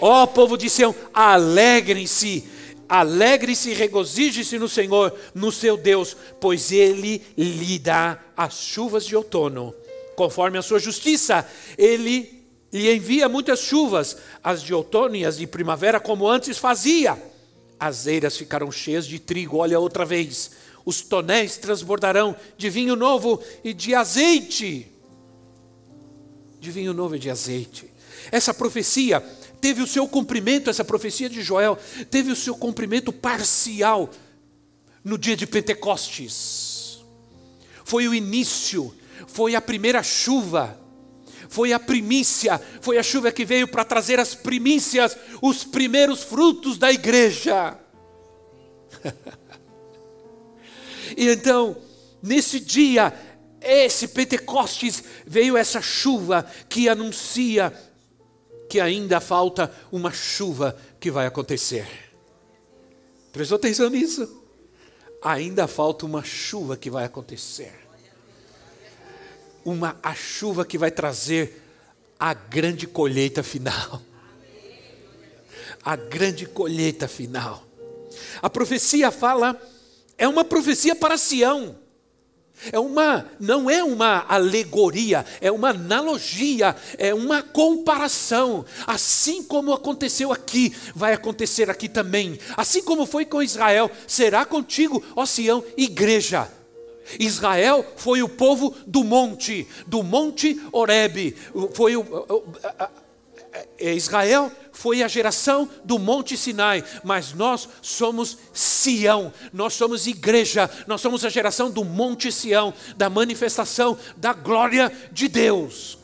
Ó 0.00 0.24
oh, 0.24 0.26
povo 0.26 0.58
de 0.58 0.68
Sião, 0.68 0.92
alegrem-se, 1.14 2.48
alegre-se 2.88 3.72
regozije-se 3.72 4.58
no 4.58 4.68
Senhor, 4.68 5.14
no 5.32 5.52
seu 5.52 5.76
Deus, 5.76 6.16
pois 6.40 6.72
Ele 6.72 7.24
lhe 7.38 7.78
dá 7.78 8.18
as 8.36 8.54
chuvas 8.54 9.06
de 9.06 9.14
outono, 9.14 9.72
conforme 10.16 10.58
a 10.58 10.62
sua 10.62 10.78
justiça. 10.78 11.46
Ele 11.76 12.42
lhe 12.72 12.94
envia 12.94 13.28
muitas 13.28 13.60
chuvas, 13.60 14.16
as 14.42 14.62
de 14.62 14.72
outono 14.72 15.16
e 15.16 15.24
as 15.24 15.36
de 15.36 15.46
primavera, 15.46 16.00
como 16.00 16.28
antes 16.28 16.58
fazia. 16.58 17.20
As 17.78 18.06
eiras 18.06 18.36
ficarão 18.36 18.70
cheias 18.72 19.06
de 19.06 19.18
trigo, 19.18 19.58
olha 19.58 19.78
outra 19.78 20.04
vez. 20.04 20.52
Os 20.84 21.02
tonéis 21.02 21.56
transbordarão 21.56 22.34
de 22.56 22.70
vinho 22.70 22.96
novo 22.96 23.42
e 23.62 23.74
de 23.74 23.94
azeite. 23.94 24.86
De 26.60 26.70
vinho 26.70 26.94
novo 26.94 27.16
e 27.16 27.18
de 27.18 27.28
azeite. 27.28 27.90
Essa 28.30 28.54
profecia 28.54 29.20
teve 29.60 29.82
o 29.82 29.86
seu 29.86 30.08
cumprimento, 30.08 30.70
essa 30.70 30.84
profecia 30.84 31.28
de 31.28 31.42
Joel, 31.42 31.78
teve 32.10 32.32
o 32.32 32.36
seu 32.36 32.54
cumprimento 32.54 33.12
parcial 33.12 34.10
no 35.04 35.18
dia 35.18 35.36
de 35.36 35.46
Pentecostes. 35.46 36.98
Foi 37.84 38.08
o 38.08 38.14
início, 38.14 38.94
foi 39.26 39.54
a 39.54 39.60
primeira 39.60 40.02
chuva, 40.02 40.78
foi 41.48 41.72
a 41.72 41.78
primícia, 41.78 42.60
foi 42.80 42.98
a 42.98 43.02
chuva 43.02 43.30
que 43.30 43.44
veio 43.44 43.68
para 43.68 43.84
trazer 43.84 44.18
as 44.18 44.34
primícias, 44.34 45.16
os 45.40 45.64
primeiros 45.64 46.22
frutos 46.22 46.78
da 46.78 46.90
igreja. 46.90 47.78
e 51.16 51.28
então, 51.28 51.76
nesse 52.22 52.58
dia, 52.58 53.12
esse 53.60 54.08
Pentecostes 54.08 55.04
veio 55.26 55.56
essa 55.56 55.80
chuva 55.80 56.46
que 56.68 56.88
anuncia 56.88 57.72
que 58.68 58.80
ainda 58.80 59.20
falta 59.20 59.70
uma 59.92 60.10
chuva 60.10 60.76
que 60.98 61.10
vai 61.10 61.26
acontecer. 61.26 61.86
Prestou 63.30 63.56
atenção 63.56 63.90
nisso? 63.90 64.42
Ainda 65.22 65.66
falta 65.66 66.06
uma 66.06 66.24
chuva 66.24 66.76
que 66.76 66.90
vai 66.90 67.04
acontecer. 67.04 67.82
Uma 69.64 69.98
a 70.02 70.14
chuva 70.14 70.64
que 70.64 70.76
vai 70.76 70.90
trazer 70.90 71.62
a 72.18 72.34
grande 72.34 72.86
colheita 72.86 73.42
final. 73.42 74.02
a 75.84 75.96
grande 75.96 76.46
colheita 76.46 77.08
final. 77.08 77.66
A 78.40 78.48
profecia 78.48 79.10
fala, 79.10 79.60
é 80.16 80.28
uma 80.28 80.44
profecia 80.44 80.94
para 80.94 81.18
Sião. 81.18 81.76
É 82.70 82.78
uma, 82.78 83.26
não 83.40 83.68
é 83.68 83.82
uma 83.82 84.24
alegoria, 84.28 85.26
é 85.40 85.50
uma 85.50 85.70
analogia, 85.70 86.76
é 86.96 87.12
uma 87.12 87.42
comparação. 87.42 88.64
Assim 88.86 89.42
como 89.42 89.72
aconteceu 89.72 90.30
aqui, 90.30 90.72
vai 90.94 91.12
acontecer 91.12 91.68
aqui 91.68 91.88
também. 91.88 92.38
Assim 92.56 92.82
como 92.82 93.04
foi 93.04 93.24
com 93.24 93.42
Israel, 93.42 93.90
será 94.06 94.44
contigo, 94.44 95.02
ó 95.16 95.26
Sião, 95.26 95.64
igreja. 95.76 96.48
Israel 97.18 97.84
foi 97.96 98.22
o 98.22 98.28
povo 98.28 98.74
do 98.86 99.04
monte, 99.04 99.66
do 99.86 100.02
monte 100.02 100.60
Horebe. 100.72 101.36
Foi 101.74 101.96
o, 101.96 102.04
Israel 103.78 104.50
foi 104.72 105.02
a 105.02 105.08
geração 105.08 105.68
do 105.84 105.98
Monte 105.98 106.36
Sinai, 106.36 106.82
mas 107.04 107.32
nós 107.34 107.68
somos 107.82 108.38
Sião, 108.52 109.32
nós 109.52 109.74
somos 109.74 110.06
igreja, 110.06 110.70
nós 110.86 111.00
somos 111.00 111.24
a 111.24 111.28
geração 111.28 111.70
do 111.70 111.84
Monte 111.84 112.32
Sião, 112.32 112.72
da 112.96 113.10
manifestação 113.10 113.98
da 114.16 114.32
glória 114.32 114.90
de 115.12 115.28
Deus. 115.28 115.98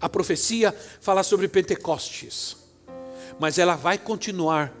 A 0.00 0.08
profecia 0.08 0.76
fala 1.00 1.22
sobre 1.22 1.48
Pentecostes, 1.48 2.56
mas 3.40 3.58
ela 3.58 3.76
vai 3.76 3.96
continuar 3.96 4.72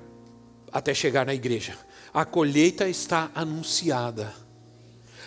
até 0.70 0.92
chegar 0.92 1.24
na 1.24 1.34
igreja. 1.34 1.76
A 2.16 2.24
colheita 2.24 2.88
está 2.88 3.30
anunciada. 3.34 4.34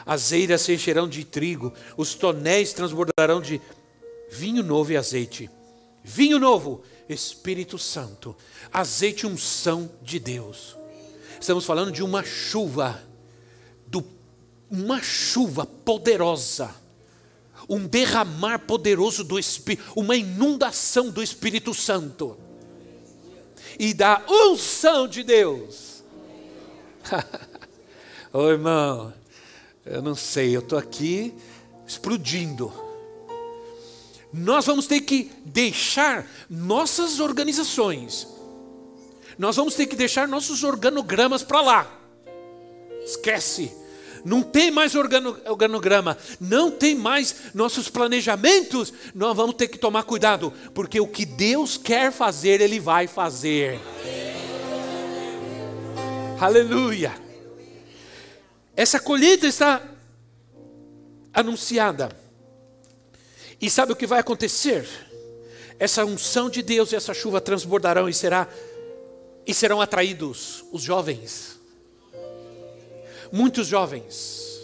As 0.04 0.32
eiras 0.32 0.62
se 0.62 0.74
encherão 0.74 1.08
de 1.08 1.24
trigo, 1.24 1.72
os 1.96 2.16
tonéis 2.16 2.74
transbordarão 2.74 3.40
de 3.40 3.62
vinho 4.32 4.64
novo 4.64 4.92
e 4.92 4.98
azeite. 4.98 5.52
Vinho 6.04 6.40
novo, 6.40 6.82
Espírito 7.08 7.78
Santo, 7.78 8.36
azeite 8.74 9.28
unção 9.28 9.92
de 10.02 10.18
Deus. 10.18 10.76
Estamos 11.40 11.64
falando 11.64 11.92
de 11.92 12.02
uma 12.02 12.24
chuva, 12.24 13.00
do, 13.86 14.04
uma 14.68 15.00
chuva 15.00 15.68
poderosa, 15.68 16.74
um 17.70 17.86
derramar 17.86 18.66
poderoso 18.66 19.24
do 19.24 19.38
Espírito, 19.38 19.94
uma 19.96 20.16
inundação 20.16 21.12
do 21.12 21.22
Espírito 21.22 21.72
Santo 21.72 22.36
e 23.78 23.94
da 23.94 24.24
unção 24.28 25.08
de 25.08 25.22
Deus. 25.22 25.89
Ô 28.34 28.50
irmão, 28.50 29.14
eu 29.86 30.02
não 30.02 30.16
sei, 30.16 30.56
eu 30.56 30.60
estou 30.60 30.78
aqui 30.78 31.34
explodindo 31.88 32.90
nós 34.32 34.66
vamos 34.66 34.86
ter 34.86 35.02
que 35.02 35.32
deixar 35.44 36.26
nossas 36.50 37.20
organizações, 37.20 38.28
nós 39.38 39.56
vamos 39.56 39.74
ter 39.74 39.88
que 39.88 39.96
deixar 39.96 40.28
nossos 40.28 40.64
organogramas 40.64 41.44
para 41.44 41.62
lá. 41.62 42.00
Esquece. 43.04 43.72
Não 44.26 44.44
tem 44.44 44.70
mais 44.70 44.96
organograma, 44.96 46.18
não 46.42 46.70
tem 46.70 46.94
mais 46.94 47.54
nossos 47.54 47.90
planejamentos. 47.90 48.92
Nós 49.16 49.36
vamos 49.36 49.56
ter 49.56 49.70
que 49.70 49.78
tomar 49.78 50.04
cuidado, 50.04 50.52
porque 50.74 51.00
o 51.00 51.08
que 51.08 51.26
Deus 51.26 51.78
quer 51.78 52.12
fazer, 52.12 52.60
Ele 52.60 52.82
vai 52.82 53.08
fazer. 53.08 53.80
Aleluia. 56.40 57.14
Essa 58.74 58.98
colheita 58.98 59.46
está 59.46 59.84
anunciada. 61.34 62.10
E 63.60 63.70
sabe 63.70 63.92
o 63.92 63.96
que 63.96 64.08
vai 64.08 64.22
acontecer? 64.22 64.88
Essa 65.78 66.06
unção 66.06 66.50
de 66.50 66.62
Deus 66.62 66.94
e 66.94 66.96
essa 66.96 67.14
chuva 67.14 67.42
transbordarão 67.42 68.08
e 68.08 68.14
será 68.14 68.48
e 69.46 69.54
serão 69.54 69.82
atraídos 69.82 70.64
os 70.72 70.82
jovens. 70.82 71.60
Muitos 73.34 73.68
jovens. 73.68 74.62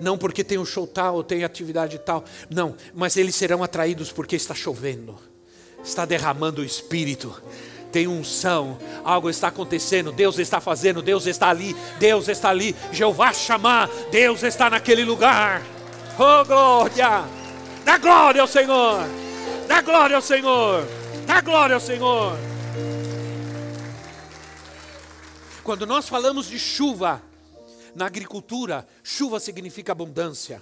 Não 0.00 0.18
porque 0.18 0.42
tem 0.42 0.58
um 0.58 0.66
show 0.66 0.84
tal 0.84 1.22
tem 1.22 1.44
atividade 1.44 1.96
tal, 2.00 2.24
não, 2.50 2.74
mas 2.92 3.16
eles 3.16 3.36
serão 3.36 3.62
atraídos 3.62 4.10
porque 4.10 4.34
está 4.34 4.54
chovendo. 4.54 5.16
Está 5.84 6.04
derramando 6.04 6.60
o 6.60 6.64
espírito 6.64 7.40
tem 7.94 8.08
unção, 8.08 8.76
algo 9.04 9.30
está 9.30 9.46
acontecendo, 9.46 10.10
Deus 10.10 10.40
está 10.40 10.60
fazendo, 10.60 11.00
Deus 11.00 11.26
está 11.26 11.48
ali, 11.48 11.76
Deus 11.96 12.26
está 12.26 12.50
ali, 12.50 12.74
Jeová 12.90 13.32
chamar, 13.32 13.88
Deus 14.10 14.42
está 14.42 14.68
naquele 14.68 15.04
lugar. 15.04 15.62
Oh 16.18 16.44
glória! 16.44 17.22
Dá 17.84 17.96
glória 17.96 18.42
ao 18.42 18.48
Senhor. 18.48 18.98
Dá 19.68 19.80
glória 19.80 20.16
ao 20.16 20.22
Senhor. 20.22 20.84
Dá 21.24 21.40
glória 21.40 21.74
ao 21.76 21.80
Senhor. 21.80 22.36
Quando 25.62 25.86
nós 25.86 26.08
falamos 26.08 26.48
de 26.48 26.58
chuva 26.58 27.22
na 27.94 28.06
agricultura, 28.06 28.88
chuva 29.04 29.38
significa 29.38 29.92
abundância. 29.92 30.60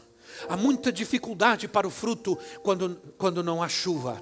Há 0.50 0.56
muita 0.56 0.92
dificuldade 0.92 1.66
para 1.66 1.86
o 1.86 1.90
fruto 1.90 2.38
quando, 2.62 3.00
quando 3.16 3.42
não 3.42 3.62
há 3.62 3.70
chuva. 3.70 4.20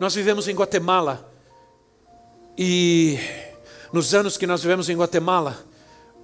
Nós 0.00 0.16
vivemos 0.16 0.48
em 0.48 0.54
Guatemala 0.56 1.35
e 2.58 3.18
nos 3.92 4.14
anos 4.14 4.36
que 4.36 4.46
nós 4.46 4.62
vivemos 4.62 4.88
em 4.88 4.96
Guatemala, 4.96 5.64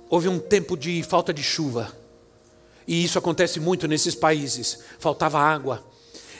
houve 0.08 0.28
um 0.28 0.38
tempo 0.38 0.76
de 0.76 1.02
falta 1.02 1.32
de 1.32 1.42
chuva. 1.42 1.92
E 2.86 3.04
isso 3.04 3.18
acontece 3.18 3.60
muito 3.60 3.86
nesses 3.86 4.14
países. 4.14 4.80
Faltava 4.98 5.38
água. 5.38 5.84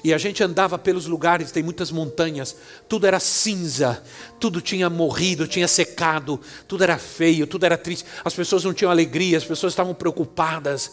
E 0.05 0.12
a 0.12 0.18
gente 0.18 0.43
andava 0.43 0.76
pelos 0.78 1.07
lugares, 1.07 1.53
tem 1.53 1.62
muitas 1.62 1.93
montanhas, 1.93 2.57
tudo 2.88 3.07
era 3.07 3.20
cinza, 3.20 4.03
tudo 4.40 4.61
tinha 4.61 4.90
morrido, 4.90 5.47
tinha 5.47 5.68
secado, 5.68 6.40
tudo 6.66 6.82
era 6.82 6.99
feio, 6.99 7.47
tudo 7.47 7.64
era 7.64 7.78
triste. 7.78 8.05
As 8.24 8.34
pessoas 8.34 8.64
não 8.64 8.74
tinham 8.74 8.90
alegria, 8.90 9.38
as 9.38 9.45
pessoas 9.45 9.72
estavam 9.72 9.95
preocupadas. 9.95 10.93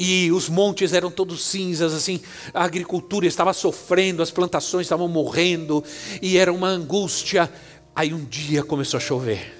E 0.00 0.30
os 0.30 0.48
montes 0.48 0.92
eram 0.92 1.10
todos 1.10 1.44
cinzas, 1.44 1.92
assim, 1.92 2.20
a 2.54 2.62
agricultura 2.62 3.26
estava 3.26 3.52
sofrendo, 3.52 4.22
as 4.22 4.30
plantações 4.30 4.86
estavam 4.86 5.08
morrendo, 5.08 5.82
e 6.22 6.38
era 6.38 6.52
uma 6.52 6.68
angústia. 6.68 7.52
Aí 7.96 8.14
um 8.14 8.24
dia 8.24 8.62
começou 8.62 8.98
a 8.98 9.00
chover, 9.00 9.52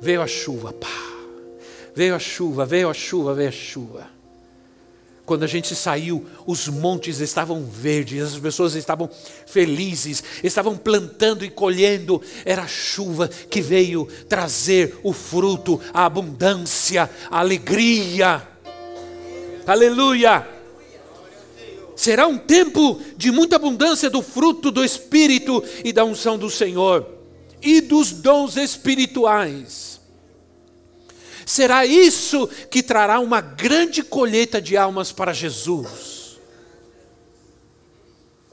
veio 0.00 0.22
a 0.22 0.28
chuva, 0.28 0.72
pá 0.72 1.14
Veio 1.94 2.16
a 2.16 2.18
chuva, 2.18 2.66
veio 2.66 2.90
a 2.90 2.94
chuva, 2.94 3.34
veio 3.34 3.48
a 3.48 3.52
chuva. 3.52 4.14
Quando 5.24 5.44
a 5.44 5.46
gente 5.46 5.74
saiu, 5.74 6.26
os 6.44 6.68
montes 6.68 7.20
estavam 7.20 7.64
verdes, 7.64 8.22
as 8.22 8.38
pessoas 8.38 8.74
estavam 8.74 9.08
felizes, 9.46 10.22
estavam 10.42 10.76
plantando 10.76 11.44
e 11.44 11.50
colhendo. 11.50 12.20
Era 12.44 12.62
a 12.62 12.68
chuva 12.68 13.28
que 13.28 13.62
veio 13.62 14.06
trazer 14.28 14.98
o 15.02 15.12
fruto, 15.12 15.80
a 15.94 16.04
abundância, 16.04 17.08
a 17.30 17.38
alegria. 17.38 18.53
Aleluia! 19.66 20.46
Será 21.96 22.26
um 22.26 22.36
tempo 22.36 23.00
de 23.16 23.30
muita 23.30 23.56
abundância 23.56 24.10
do 24.10 24.20
fruto 24.20 24.70
do 24.70 24.84
Espírito 24.84 25.62
e 25.84 25.92
da 25.92 26.04
unção 26.04 26.36
do 26.36 26.50
Senhor 26.50 27.08
e 27.62 27.80
dos 27.80 28.10
dons 28.10 28.56
espirituais. 28.56 30.00
Será 31.46 31.86
isso 31.86 32.48
que 32.70 32.82
trará 32.82 33.20
uma 33.20 33.40
grande 33.40 34.02
colheita 34.02 34.60
de 34.60 34.76
almas 34.76 35.12
para 35.12 35.32
Jesus. 35.32 36.38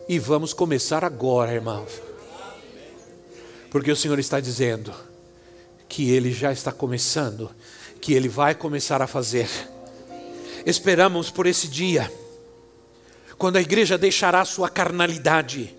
E 0.07 0.19
vamos 0.19 0.53
começar 0.53 1.03
agora, 1.03 1.53
irmãos. 1.53 1.89
Porque 3.69 3.91
o 3.91 3.95
Senhor 3.95 4.19
está 4.19 4.39
dizendo 4.39 4.93
que 5.87 6.11
Ele 6.11 6.31
já 6.31 6.51
está 6.51 6.71
começando, 6.71 7.49
que 8.01 8.13
Ele 8.13 8.27
vai 8.27 8.53
começar 8.53 9.01
a 9.01 9.07
fazer. 9.07 9.49
Esperamos 10.65 11.29
por 11.29 11.47
esse 11.47 11.67
dia, 11.67 12.11
quando 13.37 13.57
a 13.57 13.61
igreja 13.61 13.97
deixará 13.97 14.45
sua 14.45 14.69
carnalidade, 14.69 15.75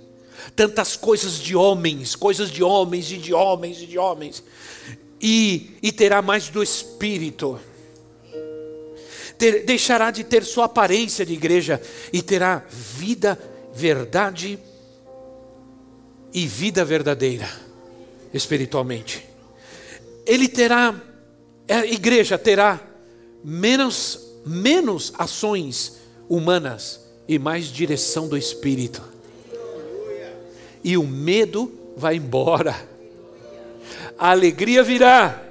tantas 0.56 0.96
coisas 0.96 1.34
de 1.34 1.54
homens, 1.54 2.16
coisas 2.16 2.50
de 2.50 2.62
homens 2.62 3.10
e 3.12 3.16
de 3.16 3.32
homens 3.32 3.80
e 3.80 3.86
de 3.86 3.98
homens, 3.98 4.42
e, 5.20 5.78
e 5.80 5.92
terá 5.92 6.20
mais 6.20 6.48
do 6.48 6.62
Espírito. 6.62 7.60
Ter, 9.38 9.64
deixará 9.64 10.10
de 10.10 10.24
ter 10.24 10.44
sua 10.44 10.64
aparência 10.64 11.24
de 11.24 11.32
igreja 11.32 11.80
e 12.12 12.20
terá 12.20 12.64
vida, 12.68 13.38
verdade 13.72 14.58
e 16.34 16.46
vida 16.46 16.84
verdadeira, 16.84 17.48
espiritualmente. 18.32 19.26
Ele 20.26 20.48
terá, 20.48 20.94
a 21.68 21.86
igreja 21.86 22.38
terá 22.38 22.80
menos, 23.44 24.18
menos 24.44 25.12
ações 25.18 25.98
humanas 26.28 27.00
e 27.28 27.38
mais 27.38 27.66
direção 27.66 28.28
do 28.28 28.36
Espírito. 28.36 29.02
E 30.82 30.96
o 30.96 31.06
medo 31.06 31.72
vai 31.96 32.16
embora 32.16 32.92
a 34.22 34.30
alegria 34.30 34.84
virá. 34.84 35.42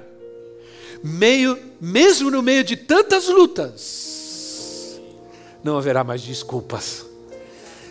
Meio, 1.04 1.58
mesmo 1.78 2.30
no 2.30 2.42
meio 2.42 2.64
de 2.64 2.74
tantas 2.74 3.28
lutas, 3.28 4.98
não 5.62 5.76
haverá 5.76 6.02
mais 6.02 6.22
desculpas. 6.22 7.04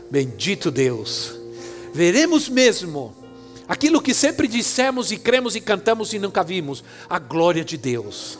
Bendito 0.09 0.71
Deus. 0.71 1.39
veremos 1.93 2.49
mesmo 2.49 3.15
aquilo 3.67 4.01
que 4.01 4.13
sempre 4.13 4.47
dissemos 4.47 5.11
e 5.11 5.17
cremos 5.17 5.55
e 5.55 5.61
cantamos 5.61 6.13
e 6.13 6.19
nunca 6.19 6.43
vimos 6.43 6.83
a 7.07 7.19
glória 7.19 7.63
de 7.63 7.77
Deus. 7.77 8.39